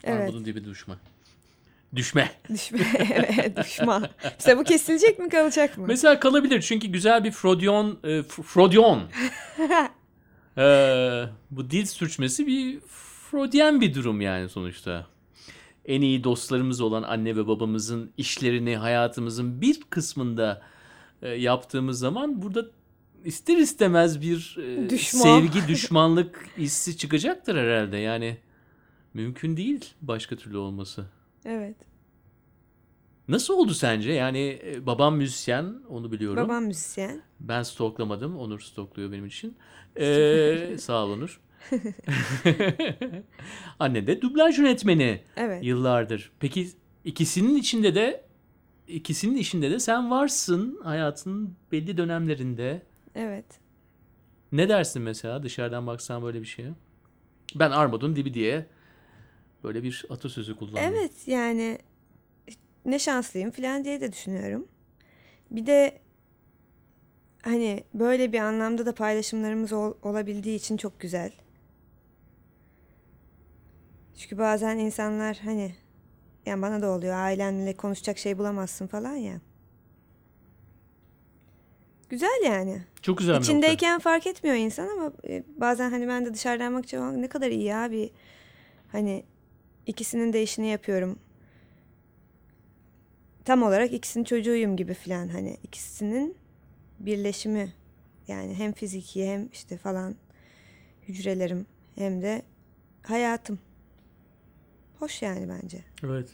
Evet. 0.03 0.21
Armudun 0.21 0.45
dibi 0.45 0.65
düşme. 0.65 0.95
Düşme. 1.95 2.31
Düşme, 2.53 2.79
evet, 3.13 3.57
düşman. 3.57 4.07
İşte 4.39 4.57
bu 4.57 4.63
kesilecek 4.63 5.19
mi 5.19 5.29
kalacak 5.29 5.77
mı? 5.77 5.85
Mesela 5.87 6.19
kalabilir 6.19 6.61
çünkü 6.61 6.87
güzel 6.87 7.23
bir 7.23 7.31
Freudian, 7.31 7.97
e, 8.03 8.23
F- 8.23 8.43
Freudian. 8.43 9.01
Ee, 10.57 11.23
bu 11.51 11.69
dil 11.71 11.85
sürçmesi 11.85 12.47
bir 12.47 12.79
Freudian 13.31 13.81
bir 13.81 13.93
durum 13.93 14.21
yani 14.21 14.49
sonuçta. 14.49 15.07
En 15.87 16.01
iyi 16.01 16.23
dostlarımız 16.23 16.81
olan 16.81 17.03
anne 17.03 17.35
ve 17.35 17.47
babamızın 17.47 18.11
işlerini 18.17 18.77
hayatımızın 18.77 19.61
bir 19.61 19.81
kısmında 19.89 20.61
e, 21.21 21.29
yaptığımız 21.29 21.99
zaman 21.99 22.41
burada 22.41 22.65
ister 23.25 23.57
istemez 23.57 24.21
bir 24.21 24.57
e, 24.61 24.89
Düşman. 24.89 25.21
sevgi 25.21 25.59
düşmanlık 25.67 26.49
hissi 26.57 26.97
çıkacaktır 26.97 27.55
herhalde. 27.55 27.97
Yani 27.97 28.37
mümkün 29.13 29.57
değil 29.57 29.93
başka 30.01 30.35
türlü 30.35 30.57
olması. 30.57 31.05
Evet. 31.45 31.75
Nasıl 33.27 33.53
oldu 33.53 33.73
sence? 33.73 34.11
Yani 34.11 34.59
e, 34.63 34.85
babam 34.85 35.15
müzisyen, 35.15 35.75
onu 35.89 36.11
biliyorum. 36.11 36.43
Babam 36.43 36.63
müzisyen. 36.63 37.21
Ben 37.39 37.63
stoklamadım. 37.63 38.37
Onur 38.37 38.59
stokluyor 38.59 39.11
benim 39.11 39.25
için. 39.25 39.57
Ee, 39.99 40.75
sağ 40.79 41.05
ol 41.05 41.09
Onur. 41.11 41.39
Anne 43.79 44.07
de 44.07 44.21
dublaj 44.21 44.59
yönetmeni 44.59 45.21
Evet. 45.35 45.63
yıllardır. 45.63 46.31
Peki 46.39 46.67
ikisinin 47.03 47.55
içinde 47.55 47.95
de 47.95 48.25
ikisinin 48.87 49.35
işinde 49.35 49.71
de 49.71 49.79
sen 49.79 50.11
varsın 50.11 50.79
hayatının 50.83 51.55
belli 51.71 51.97
dönemlerinde. 51.97 52.81
Evet. 53.15 53.45
Ne 54.51 54.69
dersin 54.69 55.01
mesela 55.01 55.43
dışarıdan 55.43 55.87
baksan 55.87 56.23
böyle 56.23 56.41
bir 56.41 56.45
şeye? 56.45 56.69
Ben 57.55 57.71
armudun 57.71 58.15
dibi 58.15 58.33
diye 58.33 58.65
böyle 59.63 59.83
bir 59.83 60.05
atasözü 60.09 60.55
kullandım. 60.55 60.81
Evet 60.83 61.27
yani 61.27 61.77
ne 62.85 62.99
şanslıyım 62.99 63.51
falan 63.51 63.83
diye 63.83 64.01
de 64.01 64.11
düşünüyorum. 64.11 64.67
Bir 65.51 65.65
de 65.65 65.99
hani 67.41 67.83
böyle 67.93 68.33
bir 68.33 68.39
anlamda 68.39 68.85
da 68.85 68.95
paylaşımlarımız 68.95 69.73
ol- 69.73 69.93
olabildiği 70.01 70.55
için 70.55 70.77
çok 70.77 70.99
güzel. 70.99 71.31
Çünkü 74.17 74.37
bazen 74.37 74.77
insanlar 74.77 75.37
hani 75.43 75.75
yani 76.45 76.61
bana 76.61 76.81
da 76.81 76.89
oluyor 76.91 77.15
ailenle 77.15 77.73
konuşacak 77.77 78.17
şey 78.17 78.37
bulamazsın 78.37 78.87
falan 78.87 79.15
ya. 79.15 79.41
Güzel 82.09 82.41
yani. 82.45 82.83
Çok 83.01 83.17
güzel 83.17 83.33
bir 83.33 83.39
nokta. 83.39 83.51
İçindeyken 83.51 83.99
fark 83.99 84.27
etmiyor 84.27 84.55
insan 84.55 84.87
ama 84.87 85.11
e, 85.27 85.43
bazen 85.57 85.89
hani 85.91 86.07
ben 86.07 86.25
de 86.25 86.33
dışarıdan 86.33 86.73
bakınca 86.73 87.01
"Aa, 87.01 87.11
ne 87.11 87.27
kadar 87.27 87.51
iyi 87.51 87.75
abi. 87.75 88.09
Hani 88.91 89.23
ikisinin 89.85 90.33
de 90.33 90.43
işini 90.43 90.67
yapıyorum. 90.67 91.19
Tam 93.45 93.63
olarak 93.63 93.93
ikisinin 93.93 94.23
çocuğuyum 94.23 94.77
gibi 94.77 94.93
falan 94.93 95.27
hani 95.27 95.57
ikisinin 95.63 96.35
birleşimi 96.99 97.73
yani 98.27 98.55
hem 98.55 98.71
fiziki 98.73 99.27
hem 99.27 99.49
işte 99.53 99.77
falan 99.77 100.15
hücrelerim 101.07 101.65
hem 101.95 102.21
de 102.21 102.41
hayatım. 103.03 103.59
Hoş 104.99 105.21
yani 105.21 105.49
bence. 105.49 105.83
Evet. 106.03 106.29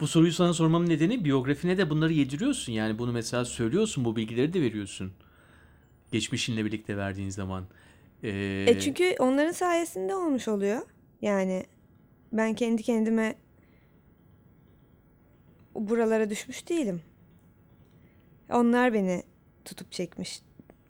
Bu 0.00 0.06
soruyu 0.06 0.32
sana 0.32 0.52
sormamın 0.54 0.88
nedeni 0.88 1.24
biyografine 1.24 1.78
de 1.78 1.90
bunları 1.90 2.12
yediriyorsun. 2.12 2.72
Yani 2.72 2.98
bunu 2.98 3.12
mesela 3.12 3.44
söylüyorsun, 3.44 4.04
bu 4.04 4.16
bilgileri 4.16 4.52
de 4.52 4.60
veriyorsun. 4.60 5.12
Geçmişinle 6.12 6.64
birlikte 6.64 6.96
verdiğin 6.96 7.30
zaman. 7.30 7.64
Ee, 8.22 8.64
E 8.68 8.80
çünkü 8.80 9.14
onların 9.18 9.52
sayesinde 9.52 10.14
olmuş 10.14 10.48
oluyor. 10.48 10.80
Yani 11.22 11.66
ben 12.32 12.54
kendi 12.54 12.82
kendime 12.82 13.36
buralara 15.74 16.30
düşmüş 16.30 16.68
değilim. 16.68 17.02
Onlar 18.50 18.94
beni 18.94 19.22
tutup 19.64 19.92
çekmiş. 19.92 20.42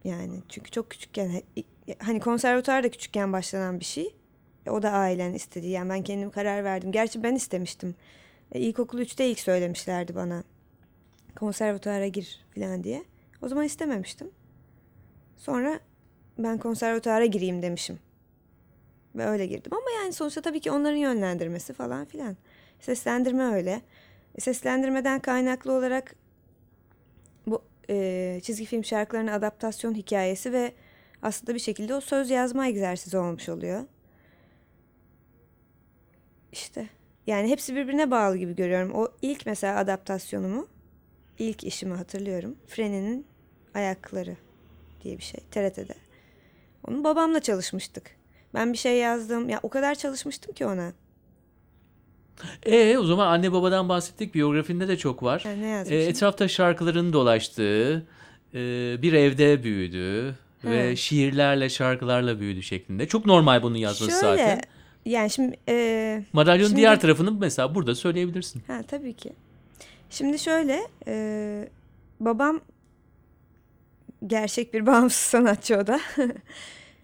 Yani 0.05 0.42
çünkü 0.49 0.70
çok 0.70 0.90
küçükken 0.90 1.42
hani 1.99 2.20
konservatuar 2.20 2.83
da 2.83 2.90
küçükken 2.90 3.33
başlanan 3.33 3.81
bir 3.81 3.85
şey. 3.85 4.14
E, 4.66 4.70
O 4.70 4.83
da 4.83 4.90
ailen 4.90 5.33
istedi. 5.33 5.66
Yani 5.66 5.90
ben 5.90 6.03
kendim 6.03 6.31
karar 6.31 6.64
verdim. 6.64 6.92
Gerçi 6.92 7.23
ben 7.23 7.35
istemiştim. 7.35 7.94
E, 8.53 8.61
İlkokul 8.61 8.99
3'te 8.99 9.31
ilk 9.31 9.40
söylemişlerdi 9.40 10.14
bana. 10.14 10.44
Konservatuara 11.37 12.07
gir 12.07 12.44
falan 12.55 12.85
diye. 12.85 13.05
O 13.42 13.49
zaman 13.49 13.64
istememiştim. 13.64 14.31
Sonra 15.37 15.81
ben 16.38 16.59
konservatuara 16.59 17.25
gireyim 17.25 17.62
demişim. 17.62 17.99
Ve 19.14 19.27
öyle 19.27 19.46
girdim. 19.46 19.73
Ama 19.75 19.90
yani 20.03 20.12
sonuçta 20.12 20.40
tabii 20.40 20.61
ki 20.61 20.70
onların 20.70 20.96
yönlendirmesi 20.96 21.73
falan 21.73 22.05
filan. 22.05 22.37
Seslendirme 22.81 23.42
öyle. 23.44 23.83
E, 24.35 24.40
Seslendirmeden 24.40 25.20
kaynaklı 25.20 25.73
olarak 25.73 26.14
bu 27.46 27.62
e, 27.90 28.40
çizgi 28.42 28.64
film 28.64 28.85
şarkılarının 28.85 29.33
adaptasyon 29.33 29.94
hikayesi 29.94 30.53
ve 30.53 30.73
aslında 31.23 31.55
bir 31.55 31.61
şekilde 31.61 31.94
o 31.94 32.01
söz 32.01 32.31
yazma 32.31 32.66
egzersizi 32.66 33.18
olmuş 33.18 33.49
oluyor. 33.49 33.83
İşte 36.52 36.86
yani 37.26 37.48
hepsi 37.50 37.76
birbirine 37.76 38.10
bağlı 38.10 38.36
gibi 38.36 38.56
görüyorum. 38.56 38.92
O 38.94 39.08
ilk 39.22 39.46
mesela 39.46 39.78
adaptasyonumu, 39.78 40.66
ilk 41.38 41.64
işimi 41.64 41.94
hatırlıyorum. 41.94 42.56
Freni'nin 42.66 43.26
ayakları 43.74 44.36
diye 45.04 45.18
bir 45.18 45.22
şey 45.22 45.40
TRT'de. 45.50 45.94
Onu 46.88 47.04
babamla 47.04 47.40
çalışmıştık. 47.40 48.10
Ben 48.54 48.72
bir 48.72 48.78
şey 48.78 48.96
yazdım. 48.98 49.48
Ya 49.48 49.60
o 49.62 49.68
kadar 49.68 49.94
çalışmıştım 49.94 50.54
ki 50.54 50.66
ona. 50.66 50.92
E 52.62 52.98
o 52.98 53.04
zaman 53.04 53.26
anne 53.26 53.52
babadan 53.52 53.88
bahsettik. 53.88 54.34
Biyografinde 54.34 54.88
de 54.88 54.96
çok 54.98 55.22
var. 55.22 55.42
Yani 55.46 55.62
ne 55.62 55.66
E, 55.66 55.68
yazmışım? 55.70 56.00
etrafta 56.10 56.48
şarkıların 56.48 57.12
dolaştığı, 57.12 58.06
e, 58.54 58.58
bir 59.02 59.12
evde 59.12 59.62
büyüdü 59.62 60.34
ve 60.64 60.90
He. 60.90 60.96
şiirlerle, 60.96 61.68
şarkılarla 61.68 62.40
büyüdü 62.40 62.62
şeklinde. 62.62 63.08
Çok 63.08 63.26
normal 63.26 63.62
bunu 63.62 63.76
yazması 63.78 64.20
Şöyle, 64.20 64.36
zaten. 64.36 64.60
Yani 65.04 65.30
şimdi 65.30 65.56
e, 65.68 66.24
Madalyonun 66.32 66.68
Şimdi- 66.68 66.76
diğer 66.80 67.00
tarafını 67.00 67.32
mesela 67.32 67.74
burada 67.74 67.94
söyleyebilirsin. 67.94 68.62
ha 68.66 68.82
tabii 68.88 69.12
ki. 69.14 69.32
Şimdi 70.10 70.38
şöyle, 70.38 70.80
e, 71.06 71.68
babam 72.20 72.60
gerçek 74.26 74.74
bir 74.74 74.86
bağımsız 74.86 75.20
sanatçı 75.22 75.76
o 75.78 75.86
da. 75.86 76.00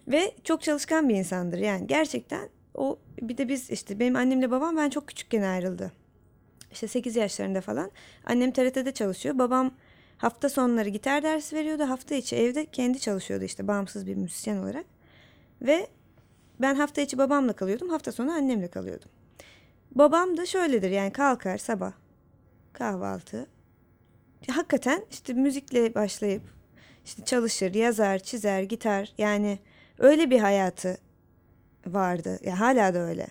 Ve 0.08 0.32
çok 0.44 0.62
çalışkan 0.62 1.08
bir 1.08 1.14
insandır 1.14 1.58
yani 1.58 1.86
gerçekten 1.86 2.48
o 2.74 2.98
bir 3.22 3.38
de 3.38 3.48
biz 3.48 3.70
işte 3.70 4.00
benim 4.00 4.16
annemle 4.16 4.50
babam 4.50 4.76
ben 4.76 4.90
çok 4.90 5.08
küçükken 5.08 5.42
ayrıldı. 5.42 5.92
İşte 6.72 6.88
8 6.88 7.16
yaşlarında 7.16 7.60
falan. 7.60 7.90
Annem 8.26 8.50
TRT'de 8.52 8.92
çalışıyor. 8.92 9.38
Babam 9.38 9.74
hafta 10.18 10.48
sonları 10.48 10.88
gitar 10.88 11.22
dersi 11.22 11.56
veriyordu. 11.56 11.82
Hafta 11.88 12.14
içi 12.14 12.36
evde 12.36 12.66
kendi 12.66 13.00
çalışıyordu 13.00 13.44
işte 13.44 13.68
bağımsız 13.68 14.06
bir 14.06 14.14
müzisyen 14.14 14.56
olarak. 14.56 14.84
Ve 15.62 15.86
ben 16.60 16.74
hafta 16.74 17.00
içi 17.00 17.18
babamla 17.18 17.52
kalıyordum. 17.52 17.88
Hafta 17.88 18.12
sonu 18.12 18.32
annemle 18.32 18.68
kalıyordum. 18.68 19.10
Babam 19.94 20.36
da 20.36 20.46
şöyledir 20.46 20.90
yani 20.90 21.12
kalkar 21.12 21.58
sabah 21.58 21.92
kahvaltı. 22.72 23.46
Hakikaten 24.50 25.04
işte 25.10 25.32
müzikle 25.32 25.94
başlayıp 25.94 26.42
işte 27.04 27.24
çalışır, 27.24 27.74
yazar, 27.74 28.18
çizer, 28.18 28.62
gitar 28.62 29.12
yani 29.18 29.58
öyle 29.98 30.30
bir 30.30 30.40
hayatı 30.40 30.98
vardı. 31.86 32.38
Ya 32.44 32.60
hala 32.60 32.94
da 32.94 32.98
öyle. 32.98 33.26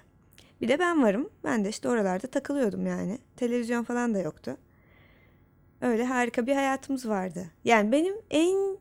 Bir 0.61 0.67
de 0.67 0.79
ben 0.79 1.03
varım. 1.03 1.29
Ben 1.43 1.65
de 1.65 1.69
işte 1.69 1.89
oralarda 1.89 2.27
takılıyordum 2.27 2.85
yani. 2.87 3.19
Televizyon 3.35 3.83
falan 3.83 4.13
da 4.13 4.19
yoktu. 4.19 4.57
Öyle 5.81 6.05
harika 6.05 6.47
bir 6.47 6.55
hayatımız 6.55 7.09
vardı. 7.09 7.45
Yani 7.63 7.91
benim 7.91 8.15
en 8.29 8.77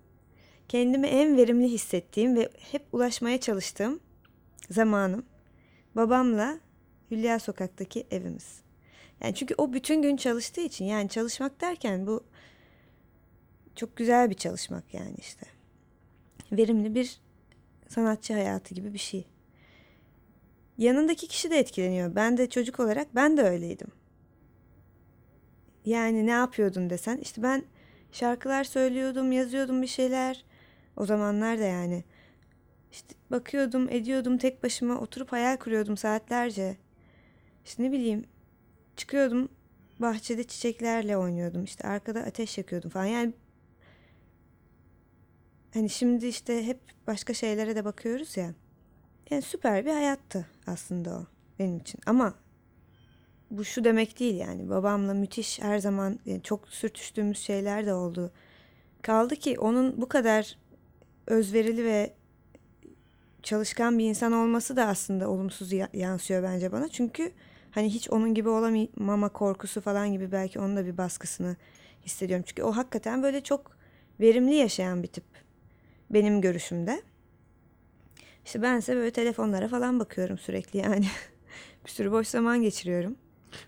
kendimi 0.68 1.06
en 1.06 1.36
verimli 1.36 1.68
hissettiğim 1.68 2.36
ve 2.36 2.48
hep 2.72 2.82
ulaşmaya 2.92 3.40
çalıştığım 3.40 4.00
zamanım 4.70 5.26
babamla 5.96 6.58
Hülya 7.10 7.38
Sokak'taki 7.38 8.06
evimiz. 8.10 8.62
Yani 9.20 9.34
çünkü 9.34 9.54
o 9.58 9.72
bütün 9.72 10.02
gün 10.02 10.16
çalıştığı 10.16 10.60
için 10.60 10.84
yani 10.84 11.08
çalışmak 11.08 11.60
derken 11.60 12.06
bu 12.06 12.24
çok 13.74 13.96
güzel 13.96 14.30
bir 14.30 14.34
çalışmak 14.34 14.94
yani 14.94 15.16
işte. 15.18 15.46
Verimli 16.52 16.94
bir 16.94 17.20
sanatçı 17.88 18.32
hayatı 18.32 18.74
gibi 18.74 18.92
bir 18.92 18.98
şey. 18.98 19.26
Yanındaki 20.78 21.28
kişi 21.28 21.50
de 21.50 21.58
etkileniyor. 21.58 22.14
Ben 22.14 22.36
de 22.36 22.50
çocuk 22.50 22.80
olarak 22.80 23.14
ben 23.14 23.36
de 23.36 23.42
öyleydim. 23.42 23.88
Yani 25.84 26.26
ne 26.26 26.30
yapıyordun 26.30 26.90
desen 26.90 27.18
işte 27.18 27.42
ben 27.42 27.64
şarkılar 28.12 28.64
söylüyordum, 28.64 29.32
yazıyordum 29.32 29.82
bir 29.82 29.86
şeyler. 29.86 30.44
O 30.96 31.06
zamanlar 31.06 31.58
da 31.58 31.64
yani. 31.64 32.04
İşte 32.94 33.14
bakıyordum, 33.30 33.88
ediyordum 33.90 34.38
tek 34.38 34.62
başıma 34.62 35.00
oturup 35.00 35.32
hayal 35.32 35.56
kuruyordum 35.56 35.96
saatlerce. 35.96 36.76
İşte 37.64 37.82
ne 37.82 37.92
bileyim 37.92 38.24
çıkıyordum 38.96 39.48
bahçede 40.00 40.44
çiçeklerle 40.44 41.16
oynuyordum. 41.16 41.64
İşte 41.64 41.88
arkada 41.88 42.20
ateş 42.20 42.58
yakıyordum 42.58 42.90
falan. 42.90 43.04
Yani 43.04 43.32
hani 45.74 45.90
şimdi 45.90 46.26
işte 46.26 46.66
hep 46.66 46.80
başka 47.06 47.34
şeylere 47.34 47.76
de 47.76 47.84
bakıyoruz 47.84 48.36
ya. 48.36 48.54
Yani 49.30 49.42
süper 49.42 49.86
bir 49.86 49.92
hayattı 49.92 50.46
aslında 50.66 51.10
o 51.10 51.26
benim 51.58 51.78
için. 51.78 52.00
Ama 52.06 52.34
bu 53.50 53.64
şu 53.64 53.84
demek 53.84 54.20
değil 54.20 54.34
yani. 54.34 54.70
Babamla 54.70 55.14
müthiş 55.14 55.60
her 55.62 55.78
zaman 55.78 56.18
yani 56.26 56.42
çok 56.42 56.68
sürtüştüğümüz 56.68 57.38
şeyler 57.38 57.86
de 57.86 57.94
oldu. 57.94 58.32
Kaldı 59.02 59.36
ki 59.36 59.58
onun 59.58 60.00
bu 60.00 60.08
kadar 60.08 60.58
özverili 61.26 61.84
ve 61.84 62.14
çalışkan 63.44 63.98
bir 63.98 64.04
insan 64.04 64.32
olması 64.32 64.76
da 64.76 64.86
aslında 64.86 65.28
olumsuz 65.30 65.72
ya- 65.72 65.88
yansıyor 65.92 66.42
bence 66.42 66.72
bana. 66.72 66.88
Çünkü 66.88 67.32
Hani 67.74 67.88
hiç 67.94 68.10
onun 68.10 68.34
gibi 68.34 68.48
olamama 68.48 69.28
korkusu 69.28 69.80
falan 69.80 70.12
gibi 70.12 70.32
belki 70.32 70.60
onun 70.60 70.76
da 70.76 70.86
bir 70.86 70.96
baskısını 70.98 71.56
hissediyorum. 72.06 72.44
Çünkü 72.48 72.62
o 72.62 72.76
hakikaten 72.76 73.22
böyle 73.22 73.40
çok 73.40 73.76
verimli 74.20 74.54
yaşayan 74.54 75.02
bir 75.02 75.08
tip 75.08 75.24
benim 76.10 76.40
görüşümde. 76.40 77.02
İşte 78.44 78.62
bense 78.62 78.96
böyle 78.96 79.10
telefonlara 79.10 79.68
falan 79.68 80.00
bakıyorum 80.00 80.38
sürekli 80.38 80.78
yani. 80.78 81.06
bir 81.86 81.90
sürü 81.90 82.12
boş 82.12 82.28
zaman 82.28 82.62
geçiriyorum. 82.62 83.16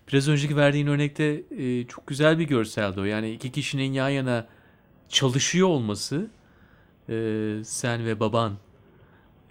Biraz 0.07 0.27
önceki 0.27 0.57
verdiğin 0.57 0.87
örnekte 0.87 1.43
e, 1.51 1.87
çok 1.87 2.07
güzel 2.07 2.39
bir 2.39 2.47
görseldi 2.47 2.99
o. 2.99 3.03
Yani 3.03 3.31
iki 3.31 3.51
kişinin 3.51 3.93
yan 3.93 4.09
yana 4.09 4.47
çalışıyor 5.09 5.67
olması 5.67 6.27
e, 7.09 7.13
sen 7.65 8.05
ve 8.05 8.19
baban. 8.19 8.57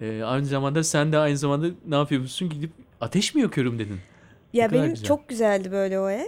E, 0.00 0.22
aynı 0.22 0.46
zamanda 0.46 0.84
sen 0.84 1.12
de 1.12 1.18
aynı 1.18 1.36
zamanda 1.36 1.66
ne 1.86 1.94
yapıyorsun? 1.94 2.50
Gidip 2.50 2.70
ateş 3.00 3.34
mi 3.34 3.42
yakıyorum 3.42 3.78
dedin. 3.78 4.00
Ya 4.52 4.72
benim 4.72 4.90
güzel. 4.90 5.04
çok 5.06 5.28
güzeldi 5.28 5.72
böyle 5.72 6.00
o 6.00 6.08
ev. 6.10 6.26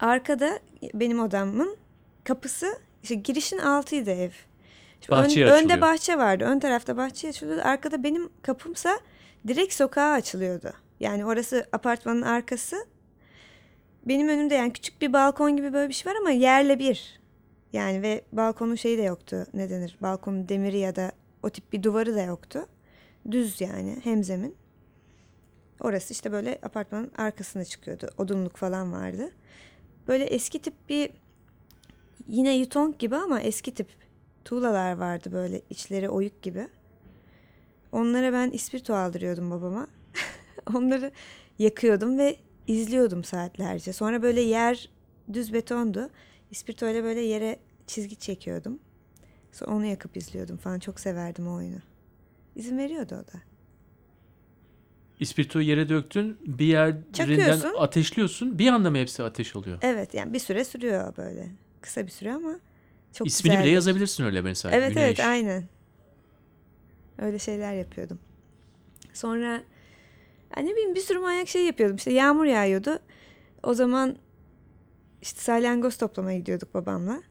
Arkada 0.00 0.58
benim 0.94 1.20
odamın 1.20 1.76
kapısı 2.24 2.78
işte 3.02 3.14
girişin 3.14 3.58
altıydı 3.58 4.10
ev. 4.10 4.30
Ön- 5.08 5.16
Bahçeye 5.18 5.46
önde 5.46 5.54
açılıyor. 5.56 5.80
bahçe 5.80 6.18
vardı. 6.18 6.44
Ön 6.44 6.58
tarafta 6.58 6.96
bahçe 6.96 7.28
açılıyordu. 7.28 7.62
Arkada 7.64 8.02
benim 8.02 8.28
kapımsa 8.42 8.98
direkt 9.48 9.74
sokağa 9.74 10.12
açılıyordu. 10.12 10.72
Yani 11.00 11.24
orası 11.26 11.66
apartmanın 11.72 12.22
arkası. 12.22 12.86
Benim 14.08 14.28
önümde 14.28 14.54
yani 14.54 14.72
küçük 14.72 15.02
bir 15.02 15.12
balkon 15.12 15.56
gibi 15.56 15.72
böyle 15.72 15.88
bir 15.88 15.94
şey 15.94 16.12
var 16.12 16.18
ama 16.20 16.30
yerle 16.30 16.78
bir. 16.78 17.20
Yani 17.72 18.02
ve 18.02 18.24
balkonun 18.32 18.74
şeyi 18.74 18.98
de 18.98 19.02
yoktu. 19.02 19.46
Ne 19.54 19.70
denir? 19.70 19.96
Balkonun 20.02 20.48
demiri 20.48 20.78
ya 20.78 20.96
da 20.96 21.12
o 21.42 21.50
tip 21.50 21.72
bir 21.72 21.82
duvarı 21.82 22.14
da 22.14 22.22
yoktu. 22.22 22.66
Düz 23.30 23.60
yani 23.60 24.00
hemzemin. 24.04 24.56
Orası 25.80 26.12
işte 26.12 26.32
böyle 26.32 26.58
apartmanın 26.62 27.12
arkasına 27.16 27.64
çıkıyordu. 27.64 28.10
Odunluk 28.18 28.56
falan 28.56 28.92
vardı. 28.92 29.30
Böyle 30.08 30.24
eski 30.24 30.62
tip 30.62 30.74
bir 30.88 31.10
yine 32.28 32.56
yutong 32.56 32.98
gibi 32.98 33.16
ama 33.16 33.40
eski 33.40 33.74
tip 33.74 33.88
tuğlalar 34.44 34.92
vardı 34.96 35.32
böyle 35.32 35.62
içleri 35.70 36.08
oyuk 36.10 36.42
gibi. 36.42 36.68
Onlara 37.92 38.32
ben 38.32 38.50
ispirto 38.50 38.94
aldırıyordum 38.94 39.50
babama. 39.50 39.86
Onları 40.74 41.12
yakıyordum 41.58 42.18
ve 42.18 42.36
izliyordum 42.66 43.24
saatlerce. 43.24 43.92
Sonra 43.92 44.22
böyle 44.22 44.40
yer 44.40 44.90
düz 45.32 45.52
betondu. 45.52 46.10
İspirto 46.50 46.88
ile 46.88 47.04
böyle 47.04 47.20
yere 47.20 47.58
çizgi 47.86 48.16
çekiyordum. 48.16 48.78
Sonra 49.52 49.70
onu 49.70 49.84
yakıp 49.84 50.16
izliyordum 50.16 50.56
falan. 50.56 50.78
Çok 50.78 51.00
severdim 51.00 51.48
o 51.48 51.54
oyunu. 51.54 51.78
İzin 52.56 52.78
veriyordu 52.78 53.14
o 53.14 53.32
da. 53.34 53.38
İspirtoyu 55.20 55.66
yere 55.68 55.88
döktün. 55.88 56.36
Bir 56.46 56.66
yerinden 56.66 57.12
Çakıyorsun. 57.12 57.74
ateşliyorsun. 57.78 58.58
Bir 58.58 58.68
anda 58.68 58.90
mı 58.90 58.98
hepsi 58.98 59.22
ateş 59.22 59.56
oluyor? 59.56 59.78
Evet 59.82 60.14
yani 60.14 60.32
bir 60.32 60.38
süre 60.38 60.64
sürüyor 60.64 61.16
böyle. 61.16 61.48
Kısa 61.80 62.06
bir 62.06 62.10
süre 62.10 62.32
ama 62.32 62.58
çok 63.12 63.26
İsmini 63.26 63.52
bile 63.52 63.58
güzeldi. 63.58 63.74
yazabilirsin 63.74 64.24
öyle 64.24 64.40
mesela. 64.42 64.74
Evet 64.76 64.88
Güneş. 64.94 65.04
evet 65.04 65.20
aynen. 65.20 65.64
Öyle 67.18 67.38
şeyler 67.38 67.72
yapıyordum. 67.74 68.18
Sonra 69.14 69.52
ya 70.56 70.62
ne 70.62 70.70
bileyim 70.70 70.94
bir 70.94 71.00
sürü 71.00 71.18
manyak 71.18 71.48
şey 71.48 71.66
yapıyordum. 71.66 71.96
İşte 71.96 72.12
yağmur 72.12 72.44
yağıyordu. 72.44 72.98
O 73.62 73.74
zaman 73.74 74.16
işte 75.22 75.40
salyangoz 75.40 75.96
toplamaya 75.96 76.38
gidiyorduk 76.38 76.74
babamla. 76.74 77.22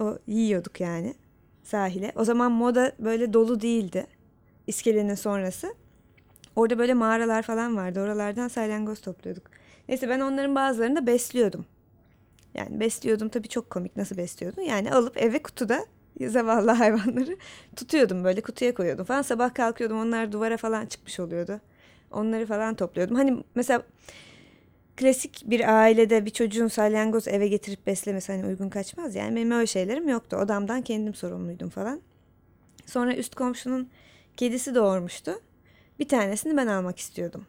O 0.00 0.18
yiyorduk 0.26 0.80
yani 0.80 1.14
sahile. 1.62 2.12
O 2.16 2.24
zaman 2.24 2.52
moda 2.52 2.92
böyle 2.98 3.32
dolu 3.32 3.60
değildi. 3.60 4.06
İskelenin 4.66 5.14
sonrası. 5.14 5.74
Orada 6.56 6.78
böyle 6.78 6.94
mağaralar 6.94 7.42
falan 7.42 7.76
vardı. 7.76 8.00
Oralardan 8.00 8.48
salyangoz 8.48 9.00
topluyorduk. 9.00 9.50
Neyse 9.88 10.08
ben 10.08 10.20
onların 10.20 10.54
bazılarını 10.54 10.96
da 10.96 11.06
besliyordum. 11.06 11.66
Yani 12.54 12.80
besliyordum 12.80 13.28
tabii 13.28 13.48
çok 13.48 13.70
komik 13.70 13.96
nasıl 13.96 14.16
besliyordum. 14.16 14.64
Yani 14.64 14.92
alıp 14.92 15.22
eve 15.22 15.42
kutuda 15.42 15.86
zavallı 16.20 16.70
hayvanları 16.70 17.36
tutuyordum 17.76 18.24
böyle 18.24 18.40
kutuya 18.40 18.74
koyuyordum 18.74 19.04
falan. 19.04 19.22
Sabah 19.22 19.54
kalkıyordum 19.54 19.98
onlar 19.98 20.32
duvara 20.32 20.56
falan 20.56 20.86
çıkmış 20.86 21.20
oluyordu. 21.20 21.60
Onları 22.10 22.46
falan 22.46 22.74
topluyordum. 22.74 23.16
Hani 23.16 23.44
mesela 23.54 23.82
klasik 24.96 25.42
bir 25.46 25.80
ailede 25.80 26.26
bir 26.26 26.30
çocuğun 26.30 26.68
salyangoz 26.68 27.28
eve 27.28 27.48
getirip 27.48 27.86
beslemesi 27.86 28.32
hani 28.32 28.46
uygun 28.46 28.68
kaçmaz. 28.68 29.14
Yani 29.14 29.36
benim 29.36 29.50
öyle 29.50 29.66
şeylerim 29.66 30.08
yoktu. 30.08 30.36
Odamdan 30.36 30.82
kendim 30.82 31.14
sorumluydum 31.14 31.68
falan. 31.68 32.00
Sonra 32.86 33.16
üst 33.16 33.34
komşunun 33.34 33.88
kedisi 34.36 34.74
doğurmuştu. 34.74 35.40
Bir 35.98 36.08
tanesini 36.08 36.56
ben 36.56 36.66
almak 36.66 36.98
istiyordum. 36.98 37.46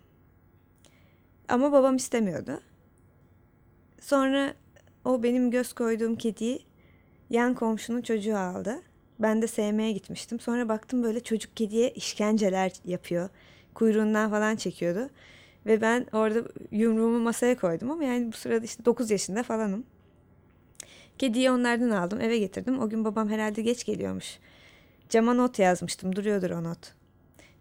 Ama 1.48 1.72
babam 1.72 1.96
istemiyordu. 1.96 2.60
Sonra 4.00 4.54
o 5.06 5.24
benim 5.24 5.52
göz 5.52 5.74
koyduğum 5.74 6.16
kediyi 6.16 6.60
yan 7.30 7.56
komşunun 7.56 8.02
çocuğu 8.02 8.38
aldı. 8.38 8.82
Ben 9.20 9.42
de 9.42 9.48
sevmeye 9.48 9.92
gitmiştim. 9.92 10.40
Sonra 10.40 10.70
baktım 10.70 11.04
böyle 11.04 11.20
çocuk 11.20 11.58
kediye 11.58 11.92
işkenceler 11.92 12.72
yapıyor. 12.86 13.30
Kuyruğundan 13.74 14.30
falan 14.30 14.56
çekiyordu. 14.56 15.10
Ve 15.66 15.82
ben 15.82 16.06
orada 16.14 16.44
yumruğumu 16.72 17.20
masaya 17.20 17.58
koydum 17.58 17.92
ama 17.92 18.04
yani 18.04 18.32
bu 18.32 18.36
sırada 18.38 18.66
işte 18.66 18.86
9 18.86 19.12
yaşında 19.12 19.44
falanım. 19.44 19.84
Kediyi 21.18 21.52
onlardan 21.52 21.90
aldım 21.90 22.22
eve 22.22 22.38
getirdim. 22.38 22.80
O 22.80 22.90
gün 22.90 23.06
babam 23.06 23.30
herhalde 23.30 23.62
geç 23.62 23.86
geliyormuş. 23.86 24.40
Cama 25.10 25.34
not 25.34 25.60
yazmıştım 25.60 26.16
duruyordur 26.16 26.50
o 26.50 26.64
not. 26.64 26.94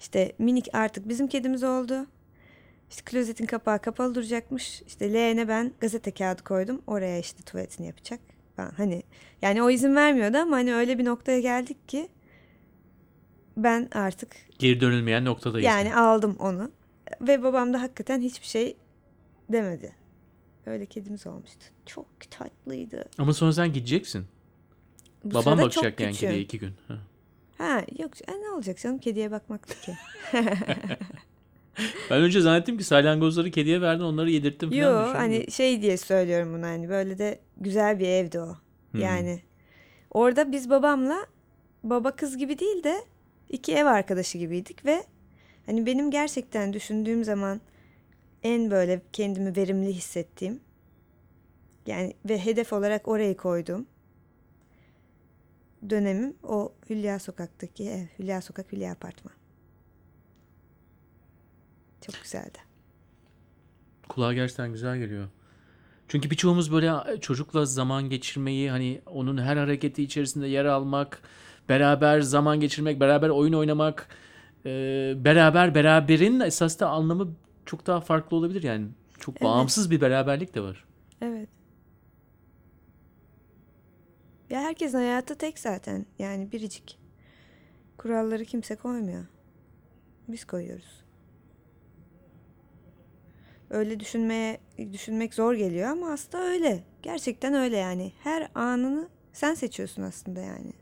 İşte 0.00 0.32
minik 0.38 0.68
artık 0.72 1.08
bizim 1.08 1.28
kedimiz 1.28 1.62
oldu. 1.64 2.06
İşte 2.90 3.02
klozetin 3.04 3.46
kapağı 3.46 3.78
kapalı 3.78 4.14
duracakmış. 4.14 4.82
İşte 4.86 5.12
leğene 5.12 5.48
ben 5.48 5.72
gazete 5.80 6.10
kağıdı 6.10 6.44
koydum. 6.44 6.82
Oraya 6.86 7.18
işte 7.18 7.42
tuvaletini 7.42 7.86
yapacak. 7.86 8.20
Ben 8.58 8.70
hani 8.76 9.02
yani 9.42 9.62
o 9.62 9.70
izin 9.70 9.96
vermiyordu 9.96 10.36
ama 10.36 10.56
hani 10.56 10.74
öyle 10.74 10.98
bir 10.98 11.04
noktaya 11.04 11.40
geldik 11.40 11.88
ki 11.88 12.08
ben 13.56 13.88
artık 13.92 14.36
Geri 14.58 14.80
dönülmeyen 14.80 15.24
noktadayız. 15.24 15.66
yani 15.66 15.94
aldım 15.96 16.36
onu. 16.38 16.70
Ve 17.20 17.42
babam 17.42 17.74
da 17.74 17.82
hakikaten 17.82 18.20
hiçbir 18.20 18.46
şey 18.46 18.76
demedi. 19.52 19.94
Öyle 20.66 20.86
kedimiz 20.86 21.26
olmuştu. 21.26 21.64
Çok 21.86 22.06
tatlıydı. 22.30 23.04
Ama 23.18 23.32
sonra 23.32 23.52
sen 23.52 23.72
gideceksin. 23.72 24.26
Bu 25.24 25.34
Baban 25.34 25.58
bakacak 25.58 26.00
yani 26.00 26.12
kediye 26.12 26.40
iki 26.40 26.58
gün. 26.58 26.72
Ha. 26.88 26.98
Ha 27.58 27.84
yok 27.98 28.10
e, 28.28 28.32
ne 28.42 28.50
olacak 28.50 28.78
canım 28.78 28.98
kediye 28.98 29.30
bakmaktı 29.30 29.80
ki. 29.80 29.96
Ben 32.10 32.22
önce 32.22 32.40
zannettim 32.40 32.78
ki 32.78 32.84
salyangozları 32.84 33.50
kediye 33.50 33.80
verdin 33.80 34.02
onları 34.02 34.30
yedirttin 34.30 34.70
falan. 34.70 34.80
Yo 34.80 35.00
düşündüm. 35.00 35.20
hani 35.20 35.50
şey 35.50 35.82
diye 35.82 35.96
söylüyorum 35.96 36.54
bunu 36.54 36.66
hani 36.66 36.88
böyle 36.88 37.18
de 37.18 37.40
güzel 37.56 37.98
bir 37.98 38.08
evdi 38.08 38.40
o. 38.40 38.56
Hmm. 38.90 39.00
Yani 39.00 39.42
orada 40.10 40.52
biz 40.52 40.70
babamla 40.70 41.26
baba 41.82 42.16
kız 42.16 42.36
gibi 42.36 42.58
değil 42.58 42.84
de 42.84 43.04
iki 43.48 43.72
ev 43.72 43.86
arkadaşı 43.86 44.38
gibiydik 44.38 44.84
ve 44.84 45.04
hani 45.66 45.86
benim 45.86 46.10
gerçekten 46.10 46.72
düşündüğüm 46.72 47.24
zaman 47.24 47.60
en 48.42 48.70
böyle 48.70 49.02
kendimi 49.12 49.56
verimli 49.56 49.92
hissettiğim 49.92 50.60
yani 51.86 52.14
ve 52.24 52.44
hedef 52.44 52.72
olarak 52.72 53.08
orayı 53.08 53.36
koyduğum 53.36 53.86
dönemim 55.90 56.36
o 56.42 56.72
Hülya 56.90 57.18
Sokak'taki 57.18 57.90
ev. 57.90 58.06
Hülya 58.18 58.40
Sokak, 58.40 58.72
Hülya 58.72 58.92
Apartman. 58.92 59.34
Çok 62.00 62.14
güzeldi. 62.22 62.58
Kulağa 64.08 64.34
gerçekten 64.34 64.72
güzel 64.72 64.98
geliyor. 64.98 65.28
Çünkü 66.08 66.30
birçoğumuz 66.30 66.72
böyle 66.72 67.20
çocukla 67.20 67.64
zaman 67.64 68.10
geçirmeyi 68.10 68.70
hani 68.70 69.00
onun 69.06 69.38
her 69.38 69.56
hareketi 69.56 70.02
içerisinde 70.02 70.46
yer 70.46 70.64
almak, 70.64 71.22
beraber 71.68 72.20
zaman 72.20 72.60
geçirmek, 72.60 73.00
beraber 73.00 73.28
oyun 73.28 73.52
oynamak, 73.52 74.08
e, 74.66 74.70
beraber 75.24 75.74
beraberin 75.74 76.40
esas 76.40 76.80
da 76.80 76.88
anlamı 76.88 77.34
çok 77.66 77.86
daha 77.86 78.00
farklı 78.00 78.36
olabilir 78.36 78.62
yani. 78.62 78.88
Çok 79.20 79.34
Evet. 79.34 79.42
bağımsız 79.42 79.90
bir 79.90 80.00
beraberlik 80.00 80.54
de 80.54 80.60
var. 80.60 80.84
Evet. 81.20 81.48
Ya 84.50 84.60
herkesin 84.60 84.98
hayatı 84.98 85.34
tek 85.38 85.58
zaten. 85.58 86.06
Yani 86.18 86.52
biricik. 86.52 86.98
Kuralları 87.98 88.44
kimse 88.44 88.76
koymuyor. 88.76 89.24
Biz 90.28 90.44
koyuyoruz. 90.44 91.02
Öyle 93.70 94.00
düşünmeye 94.00 94.60
düşünmek 94.92 95.34
zor 95.34 95.54
geliyor 95.54 95.88
ama 95.90 96.12
aslında 96.12 96.44
öyle. 96.44 96.84
Gerçekten 97.02 97.54
öyle 97.54 97.76
yani. 97.76 98.12
Her 98.22 98.48
anını 98.54 99.08
sen 99.32 99.54
seçiyorsun 99.54 100.02
aslında 100.02 100.40
yani. 100.40 100.72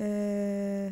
Ee, 0.00 0.90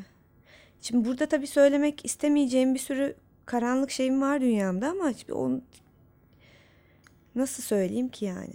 şimdi 0.82 1.08
burada 1.08 1.26
tabii 1.26 1.46
söylemek 1.46 2.04
istemeyeceğim 2.04 2.74
bir 2.74 2.78
sürü 2.80 3.16
karanlık 3.46 3.90
şeyim 3.90 4.22
var 4.22 4.40
dünyamda 4.40 4.88
ama 4.90 5.10
hiçbir- 5.10 5.32
on, 5.34 5.64
Nasıl 7.34 7.62
söyleyeyim 7.62 8.08
ki 8.08 8.24
yani? 8.24 8.54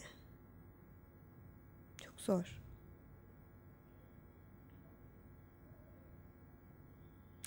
Çok 2.06 2.22
zor. 2.22 2.62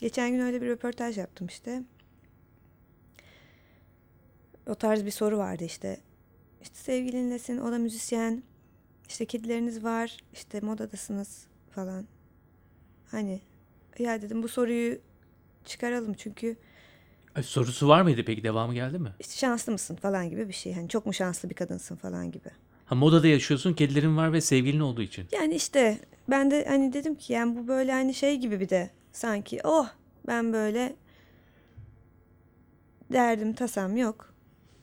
Geçen 0.01 0.31
gün 0.31 0.41
öyle 0.41 0.63
bir 0.63 0.67
röportaj 0.67 1.19
yaptım 1.19 1.47
işte. 1.47 1.83
o 4.67 4.75
tarz 4.75 5.05
bir 5.05 5.11
soru 5.11 5.39
vardı 5.39 5.65
işte. 5.65 6.01
İşte 6.63 6.77
sevgilinlesin, 6.77 7.59
o 7.59 7.73
da 7.73 7.79
müzisyen. 7.79 8.43
İşte 9.09 9.27
kedileriniz 9.27 9.85
var, 9.85 10.17
işte 10.33 10.61
modadasınız 10.61 11.47
falan. 11.71 12.07
Hani 13.11 13.41
ya 14.03 14.23
dedim 14.23 14.43
bu 14.43 14.49
soruyu 14.49 14.99
çıkaralım 15.65 16.15
çünkü 16.15 16.57
Ay, 17.35 17.43
Sorusu 17.43 17.89
var 17.89 18.03
mıydı 18.03 18.23
peki? 18.27 18.43
Devamı 18.43 18.75
geldi 18.75 18.99
mi? 18.99 19.13
işte 19.21 19.35
şanslı 19.37 19.73
mısın 19.73 19.97
falan 19.97 20.31
gibi 20.31 20.49
bir 20.49 20.53
şey. 20.53 20.75
Hani 20.75 20.89
çok 20.89 21.07
mu 21.07 21.13
şanslı 21.15 21.51
bir 21.51 21.55
kadınsın 21.55 21.97
falan 21.97 22.31
gibi. 22.33 22.49
Ha 22.87 22.95
modada 22.95 23.27
yaşıyorsun, 23.27 23.73
kedilerin 23.75 24.17
var 24.17 24.33
ve 24.33 24.41
sevgilin 24.41 24.81
olduğu 24.81 25.03
için. 25.03 25.27
Yani 25.33 25.55
işte 25.55 25.99
ben 26.31 26.51
de 26.51 26.65
hani 26.69 26.93
dedim 26.93 27.15
ki 27.15 27.33
yani 27.33 27.57
bu 27.57 27.69
böyle 27.69 27.93
hani 27.93 28.15
şey 28.15 28.37
gibi 28.37 28.61
bir 28.61 28.69
de 28.69 28.91
sanki 29.13 29.61
oh 29.65 29.89
ben 30.27 30.53
böyle 30.53 30.97
derdim 33.13 33.53
tasam 33.53 33.97
yok. 33.97 34.35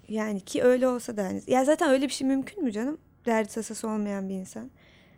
Yani 0.09 0.41
ki 0.41 0.63
öyle 0.63 0.87
olsa 0.87 1.17
da 1.17 1.23
hani 1.23 1.41
ya 1.47 1.65
zaten 1.65 1.89
öyle 1.89 2.05
bir 2.05 2.13
şey 2.13 2.27
mümkün 2.27 2.63
mü 2.63 2.71
canım? 2.71 2.97
Derdi 3.25 3.49
tasası 3.53 3.87
olmayan 3.87 4.29
bir 4.29 4.33
insan. 4.33 4.71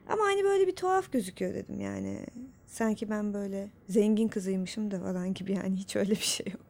Ama 0.10 0.24
hani 0.24 0.44
böyle 0.44 0.68
bir 0.68 0.76
tuhaf 0.76 1.12
gözüküyor 1.12 1.54
dedim 1.54 1.80
yani. 1.80 2.26
Sanki 2.70 3.10
ben 3.10 3.34
böyle 3.34 3.70
zengin 3.88 4.28
kızıymışım 4.28 4.92
da 4.92 5.00
falan 5.00 5.34
gibi 5.34 5.54
yani 5.54 5.76
hiç 5.76 5.96
öyle 5.96 6.12
bir 6.12 6.16
şey 6.16 6.46
yok. 6.52 6.66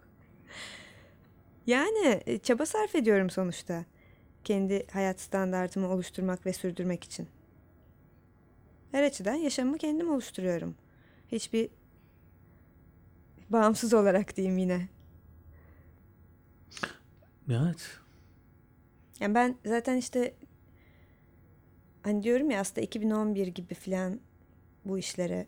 Yani 1.68 2.22
e, 2.26 2.38
çaba 2.38 2.66
sarf 2.66 2.96
ediyorum 2.96 3.30
sonuçta. 3.30 3.86
Kendi 4.44 4.88
hayat 4.88 5.20
standartımı 5.20 5.90
oluşturmak 5.90 6.46
ve 6.46 6.54
sürdürmek 6.54 7.04
için. 7.04 7.28
Her 8.92 9.04
açıdan 9.04 9.34
yaşamımı 9.34 9.78
kendim 9.78 10.12
oluşturuyorum. 10.12 10.76
Hiçbir 11.32 11.70
bağımsız 13.50 13.94
olarak 13.94 14.38
diyeyim 14.38 14.58
yine. 14.58 14.88
Evet. 17.50 18.00
Yani 19.20 19.36
ben 19.36 19.56
zaten 19.66 19.98
işte 19.98 20.34
hani 22.04 22.24
diyorum 22.24 22.50
ya 22.50 22.60
aslında 22.60 22.82
2011 22.82 23.48
gibi 23.48 23.74
falan 23.74 24.20
bu 24.86 24.98
işlere 24.98 25.48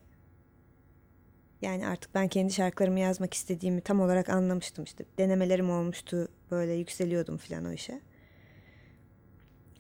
yani 1.62 1.88
artık 1.88 2.16
ben 2.16 2.28
kendi 2.28 2.54
şarkılarımı 2.54 3.00
yazmak 3.00 3.34
istediğimi 3.34 3.82
tam 3.82 4.02
olarak 4.02 4.30
anlamıştım 4.30 4.84
işte. 4.84 5.06
Denemelerim 5.18 5.70
olmuştu 5.70 6.28
böyle 6.52 6.74
yükseliyordum 6.74 7.38
falan 7.38 7.66
o 7.66 7.72
işe. 7.72 8.02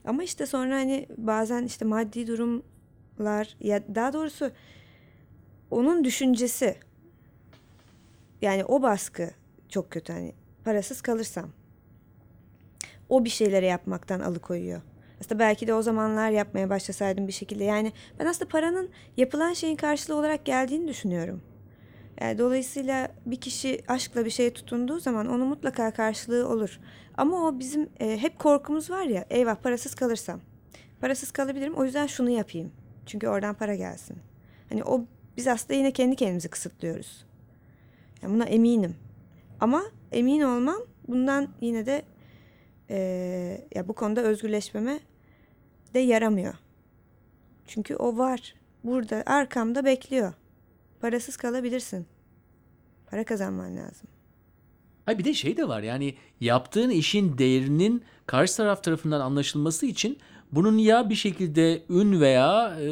Ama 0.05 0.23
işte 0.23 0.45
sonra 0.45 0.75
hani 0.75 1.07
bazen 1.17 1.63
işte 1.63 1.85
maddi 1.85 2.27
durumlar 2.27 3.55
ya 3.59 3.95
daha 3.95 4.13
doğrusu 4.13 4.51
onun 5.71 6.03
düşüncesi 6.03 6.75
yani 8.41 8.65
o 8.65 8.81
baskı 8.81 9.31
çok 9.69 9.91
kötü 9.91 10.13
hani 10.13 10.33
parasız 10.63 11.01
kalırsam 11.01 11.49
o 13.09 13.25
bir 13.25 13.29
şeyleri 13.29 13.65
yapmaktan 13.65 14.19
alıkoyuyor. 14.19 14.81
Aslında 15.19 15.39
belki 15.39 15.67
de 15.67 15.73
o 15.73 15.81
zamanlar 15.81 16.29
yapmaya 16.29 16.69
başlasaydım 16.69 17.27
bir 17.27 17.33
şekilde. 17.33 17.63
Yani 17.63 17.93
ben 18.19 18.25
aslında 18.25 18.49
paranın 18.49 18.89
yapılan 19.17 19.53
şeyin 19.53 19.75
karşılığı 19.75 20.15
olarak 20.15 20.45
geldiğini 20.45 20.87
düşünüyorum. 20.87 21.41
Yani 22.21 22.37
dolayısıyla 22.37 23.11
bir 23.25 23.35
kişi 23.35 23.81
aşkla 23.87 24.25
bir 24.25 24.29
şeye 24.29 24.53
tutunduğu 24.53 24.99
zaman 24.99 25.27
onun 25.27 25.47
mutlaka 25.47 25.91
karşılığı 25.91 26.49
olur. 26.49 26.79
Ama 27.17 27.47
o 27.47 27.59
bizim 27.59 27.89
e, 27.99 28.17
hep 28.17 28.39
korkumuz 28.39 28.89
var 28.89 29.03
ya 29.03 29.25
eyvah 29.29 29.55
parasız 29.55 29.95
kalırsam. 29.95 30.41
Parasız 30.99 31.31
kalabilirim 31.31 31.73
o 31.73 31.85
yüzden 31.85 32.07
şunu 32.07 32.29
yapayım. 32.29 32.71
Çünkü 33.05 33.27
oradan 33.27 33.55
para 33.55 33.75
gelsin. 33.75 34.17
Hani 34.69 34.83
o 34.83 35.05
biz 35.37 35.47
aslında 35.47 35.73
yine 35.73 35.91
kendi 35.91 36.15
kendimizi 36.15 36.49
kısıtlıyoruz. 36.49 37.25
Yani 38.21 38.33
buna 38.33 38.45
eminim. 38.45 38.95
Ama 39.59 39.83
emin 40.11 40.41
olmam 40.41 40.81
bundan 41.07 41.47
yine 41.61 41.85
de 41.85 42.01
eee, 42.89 43.67
ya 43.75 43.87
bu 43.87 43.93
konuda 43.93 44.21
özgürleşmeme 44.21 44.99
de 45.93 45.99
yaramıyor. 45.99 46.53
Çünkü 47.67 47.95
o 47.95 48.17
var. 48.17 48.55
Burada 48.83 49.23
arkamda 49.25 49.85
bekliyor. 49.85 50.33
Parasız 50.99 51.37
kalabilirsin. 51.37 52.07
Para 53.11 53.25
kazanman 53.25 53.77
lazım. 53.77 54.07
Hay 55.05 55.17
bir 55.19 55.23
de 55.23 55.33
şey 55.33 55.57
de 55.57 55.67
var 55.67 55.81
yani 55.81 56.15
yaptığın 56.41 56.89
işin 56.89 57.37
değerinin 57.37 58.03
karşı 58.25 58.57
taraf 58.57 58.83
tarafından 58.83 59.21
anlaşılması 59.21 59.85
için 59.85 60.17
bunun 60.51 60.77
ya 60.77 61.09
bir 61.09 61.15
şekilde 61.15 61.83
ün 61.89 62.21
veya 62.21 62.77
e, 62.81 62.89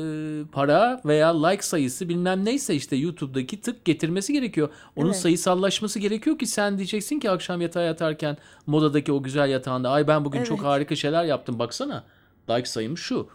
para 0.51 1.01
veya 1.05 1.45
like 1.45 1.61
sayısı 1.61 2.09
bilmem 2.09 2.45
neyse 2.45 2.75
işte 2.75 2.95
YouTube'daki 2.95 3.61
tık 3.61 3.85
getirmesi 3.85 4.33
gerekiyor. 4.33 4.69
Onun 4.95 5.07
Evet. 5.09 5.19
sayısallaşması 5.19 5.99
gerekiyor 5.99 6.37
ki 6.39 6.45
sen 6.47 6.77
diyeceksin 6.77 7.19
ki 7.19 7.29
akşam 7.29 7.61
yatağa 7.61 7.81
yatarken 7.81 8.37
modadaki 8.67 9.11
o 9.11 9.23
güzel 9.23 9.49
yatağında 9.49 9.89
ay 9.89 10.07
ben 10.07 10.25
bugün 10.25 10.43
çok 10.43 10.59
Evet. 10.59 10.67
harika 10.67 10.95
şeyler 10.95 11.23
yaptım 11.23 11.59
baksana. 11.59 12.03
Like 12.49 12.65
sayım 12.69 12.97
şu. 12.97 13.29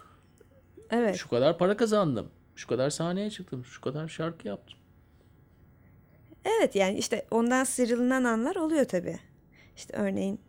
Evet. 0.90 1.16
Şu 1.16 1.28
kadar 1.28 1.58
para 1.58 1.76
kazandım. 1.76 2.26
Şu 2.56 2.68
kadar 2.68 2.90
sahneye 2.90 3.30
çıktım. 3.30 3.64
Şu 3.64 3.80
kadar 3.80 4.08
şarkı 4.08 4.48
yaptım. 4.48 4.78
Evet 6.44 6.76
yani 6.76 6.98
işte 6.98 7.26
ondan 7.30 7.64
sıyrılınan 7.64 8.24
anlar 8.24 8.56
oluyor 8.56 8.84
tabii. 8.84 9.18
İşte 9.76 9.96
örneğin 9.96 10.40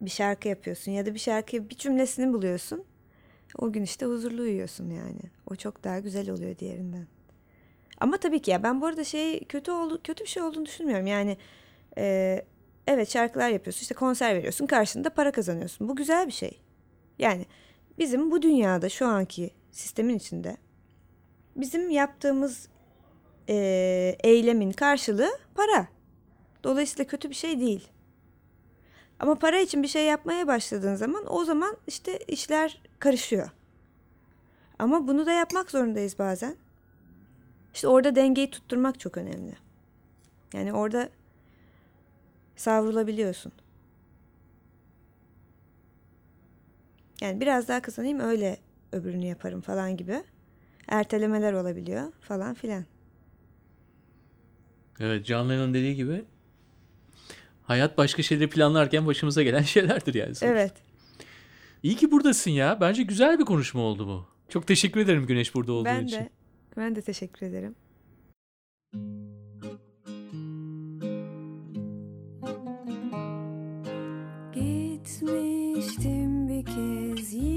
bir 0.00 0.10
şarkı 0.10 0.48
yapıyorsun 0.48 0.92
ya 0.92 1.06
da 1.06 1.14
bir 1.14 1.18
şarkıya 1.18 1.70
bir 1.70 1.76
cümlesini 1.76 2.32
buluyorsun. 2.32 2.84
O 3.58 3.72
gün 3.72 3.82
işte 3.82 4.06
huzurlu 4.06 4.42
uyuyorsun 4.42 4.90
yani. 4.90 5.20
O 5.50 5.54
çok 5.54 5.84
daha 5.84 5.98
güzel 5.98 6.30
oluyor 6.30 6.58
diğerinden. 6.58 7.06
Ama 8.00 8.16
tabii 8.16 8.42
ki 8.42 8.50
ya 8.50 8.62
ben 8.62 8.80
bu 8.80 8.86
arada 8.86 9.04
şey 9.04 9.44
kötü 9.44 9.70
oldu 9.70 10.00
kötü 10.04 10.24
bir 10.24 10.28
şey 10.28 10.42
olduğunu 10.42 10.66
düşünmüyorum. 10.66 11.06
Yani 11.06 11.36
e, 11.98 12.44
evet 12.86 13.10
şarkılar 13.10 13.48
yapıyorsun 13.48 13.80
işte 13.80 13.94
konser 13.94 14.34
veriyorsun 14.34 14.66
karşında 14.66 15.10
para 15.10 15.32
kazanıyorsun. 15.32 15.88
Bu 15.88 15.96
güzel 15.96 16.26
bir 16.26 16.32
şey. 16.32 16.60
Yani 17.18 17.46
bizim 17.98 18.30
bu 18.30 18.42
dünyada 18.42 18.88
şu 18.88 19.06
anki 19.06 19.50
sistemin 19.72 20.16
içinde 20.16 20.56
bizim 21.56 21.90
yaptığımız 21.90 22.68
e, 23.48 24.16
eylemin 24.24 24.72
karşılığı 24.72 25.38
para. 25.54 25.88
Dolayısıyla 26.64 27.04
kötü 27.04 27.30
bir 27.30 27.34
şey 27.34 27.60
değil. 27.60 27.88
Ama 29.20 29.34
para 29.34 29.60
için 29.60 29.82
bir 29.82 29.88
şey 29.88 30.04
yapmaya 30.04 30.46
başladığın 30.46 30.94
zaman 30.94 31.24
o 31.32 31.44
zaman 31.44 31.76
işte 31.86 32.18
işler 32.18 32.82
karışıyor. 32.98 33.50
Ama 34.78 35.08
bunu 35.08 35.26
da 35.26 35.32
yapmak 35.32 35.70
zorundayız 35.70 36.18
bazen. 36.18 36.56
İşte 37.74 37.88
orada 37.88 38.14
dengeyi 38.16 38.50
tutturmak 38.50 39.00
çok 39.00 39.16
önemli. 39.16 39.54
Yani 40.54 40.72
orada 40.72 41.08
savrulabiliyorsun. 42.56 43.52
Yani 47.20 47.40
biraz 47.40 47.68
daha 47.68 47.82
kazanayım 47.82 48.20
öyle 48.20 48.58
öbürünü 48.92 49.26
yaparım 49.26 49.60
falan 49.60 49.96
gibi. 49.96 50.22
Ertelemeler 50.88 51.52
olabiliyor 51.52 52.12
falan 52.20 52.54
filan. 52.54 52.84
Evet 55.02 55.26
John 55.26 55.48
Lennon 55.50 55.74
dediği 55.74 55.94
gibi 55.96 56.24
hayat 57.62 57.98
başka 57.98 58.22
şeyleri 58.22 58.50
planlarken 58.50 59.06
başımıza 59.06 59.42
gelen 59.42 59.62
şeylerdir 59.74 60.14
yani. 60.14 60.34
sonuçta. 60.34 60.46
Evet. 60.46 60.72
İyi 61.82 61.96
ki 61.96 62.10
buradasın 62.10 62.50
ya. 62.50 62.78
Bence 62.80 63.02
güzel 63.02 63.38
bir 63.38 63.44
konuşma 63.44 63.80
oldu 63.80 64.06
bu. 64.06 64.26
Çok 64.48 64.66
teşekkür 64.66 65.00
ederim 65.00 65.26
Güneş 65.26 65.54
burada 65.54 65.72
olduğun 65.72 65.84
Ben 65.84 66.04
için. 66.04 66.16
de 66.16 66.28
ben 66.76 66.96
de 66.96 67.02
teşekkür 67.02 67.46
ederim. 67.46 67.74
Gitmiştim 75.12 76.48
bir 76.48 76.64
kez 76.66 77.32
yine 77.32 77.51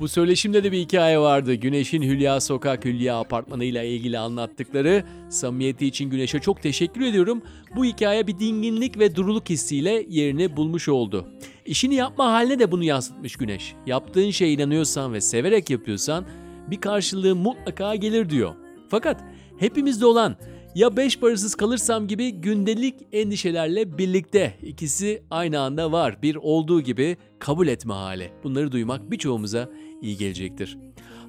Bu 0.00 0.08
söyleşimde 0.08 0.64
de 0.64 0.72
bir 0.72 0.78
hikaye 0.78 1.18
vardı. 1.18 1.54
Güneş'in 1.54 2.02
Hülya 2.02 2.40
Sokak 2.40 2.84
Hülya 2.84 3.16
Apartmanı 3.18 3.64
ile 3.64 3.88
ilgili 3.88 4.18
anlattıkları. 4.18 5.04
Samimiyeti 5.28 5.86
için 5.86 6.10
Güneş'e 6.10 6.38
çok 6.38 6.62
teşekkür 6.62 7.00
ediyorum. 7.00 7.42
Bu 7.76 7.84
hikaye 7.84 8.26
bir 8.26 8.38
dinginlik 8.38 8.98
ve 8.98 9.16
duruluk 9.16 9.50
hissiyle 9.50 10.06
yerini 10.08 10.56
bulmuş 10.56 10.88
oldu. 10.88 11.28
İşini 11.66 11.94
yapma 11.94 12.32
haline 12.32 12.58
de 12.58 12.72
bunu 12.72 12.84
yansıtmış 12.84 13.36
Güneş. 13.36 13.74
Yaptığın 13.86 14.30
şeye 14.30 14.52
inanıyorsan 14.52 15.12
ve 15.12 15.20
severek 15.20 15.70
yapıyorsan 15.70 16.24
bir 16.70 16.80
karşılığı 16.80 17.36
mutlaka 17.36 17.94
gelir 17.94 18.30
diyor. 18.30 18.54
Fakat 18.88 19.24
hepimizde 19.58 20.06
olan 20.06 20.36
ya 20.74 20.96
beş 20.96 21.18
parasız 21.18 21.54
kalırsam 21.54 22.06
gibi 22.06 22.32
gündelik 22.32 22.94
endişelerle 23.12 23.98
birlikte 23.98 24.54
ikisi 24.62 25.22
aynı 25.30 25.60
anda 25.60 25.92
var. 25.92 26.22
Bir 26.22 26.36
olduğu 26.36 26.80
gibi 26.80 27.16
kabul 27.38 27.68
etme 27.68 27.94
hali. 27.94 28.32
Bunları 28.44 28.72
duymak 28.72 29.10
birçoğumuza 29.10 29.68
iyi 30.02 30.16
gelecektir. 30.16 30.78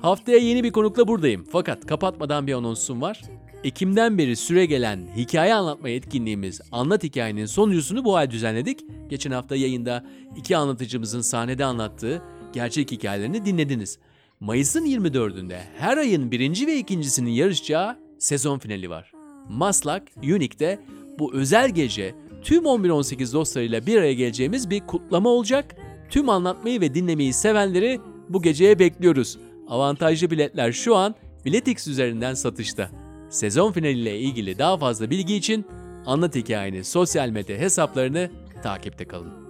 Haftaya 0.02 0.38
yeni 0.38 0.64
bir 0.64 0.72
konukla 0.72 1.08
buradayım. 1.08 1.46
Fakat 1.52 1.86
kapatmadan 1.86 2.48
bir 2.48 2.54
anonsum 2.54 3.02
var. 3.02 3.22
Ekim'den 3.64 4.18
beri 4.18 4.36
süre 4.36 4.66
gelen 4.66 5.08
hikaye 5.16 5.54
anlatma 5.54 5.90
etkinliğimiz 5.90 6.62
Anlat 6.72 7.04
Hikayenin 7.04 7.46
sonuncusunu 7.46 8.06
bu 8.06 8.16
ay 8.16 8.32
düzenledik. 8.32 8.80
Geçen 9.10 9.32
hafta 9.32 9.56
yayında 9.56 10.06
iki 10.38 10.58
anlatıcımızın 10.58 11.22
sahnede 11.22 11.66
anlattığı 11.66 12.22
gerçek 12.54 12.92
hikayelerini 12.92 13.46
dinlediniz. 13.46 14.00
Mayıs'ın 14.40 14.86
24'ünde 14.86 15.60
her 15.78 15.98
ayın 15.98 16.32
birinci 16.32 16.68
ve 16.68 16.78
ikincisinin 16.78 17.30
yarışacağı 17.30 17.98
sezon 18.20 18.60
finali 18.60 18.90
var. 18.90 19.12
Maslak, 19.50 20.04
Unique'de 20.24 20.80
bu 21.20 21.34
özel 21.34 21.70
gece 21.70 22.16
tüm 22.44 22.64
11-18 22.64 23.34
dostlarıyla 23.34 23.86
bir 23.86 23.98
araya 23.98 24.14
geleceğimiz 24.14 24.70
bir 24.70 24.80
kutlama 24.88 25.30
olacak. 25.30 25.76
Tüm 26.10 26.30
anlatmayı 26.30 26.82
ve 26.82 26.94
dinlemeyi 26.94 27.34
sevenleri 27.34 28.00
bu 28.34 28.42
geceye 28.42 28.80
bekliyoruz. 28.80 29.38
Avantajlı 29.68 30.32
biletler 30.32 30.72
şu 30.72 30.96
an 30.96 31.16
Biletix 31.46 31.88
üzerinden 31.88 32.34
satışta. 32.34 32.90
Sezon 33.30 33.72
finaliyle 33.72 34.20
ilgili 34.20 34.60
daha 34.60 34.78
fazla 34.78 35.10
bilgi 35.10 35.36
için 35.36 35.66
Anlat 36.06 36.36
Hikayenin 36.36 36.82
sosyal 36.82 37.30
medya 37.30 37.58
hesaplarını 37.58 38.30
takipte 38.64 39.08
kalın. 39.08 39.41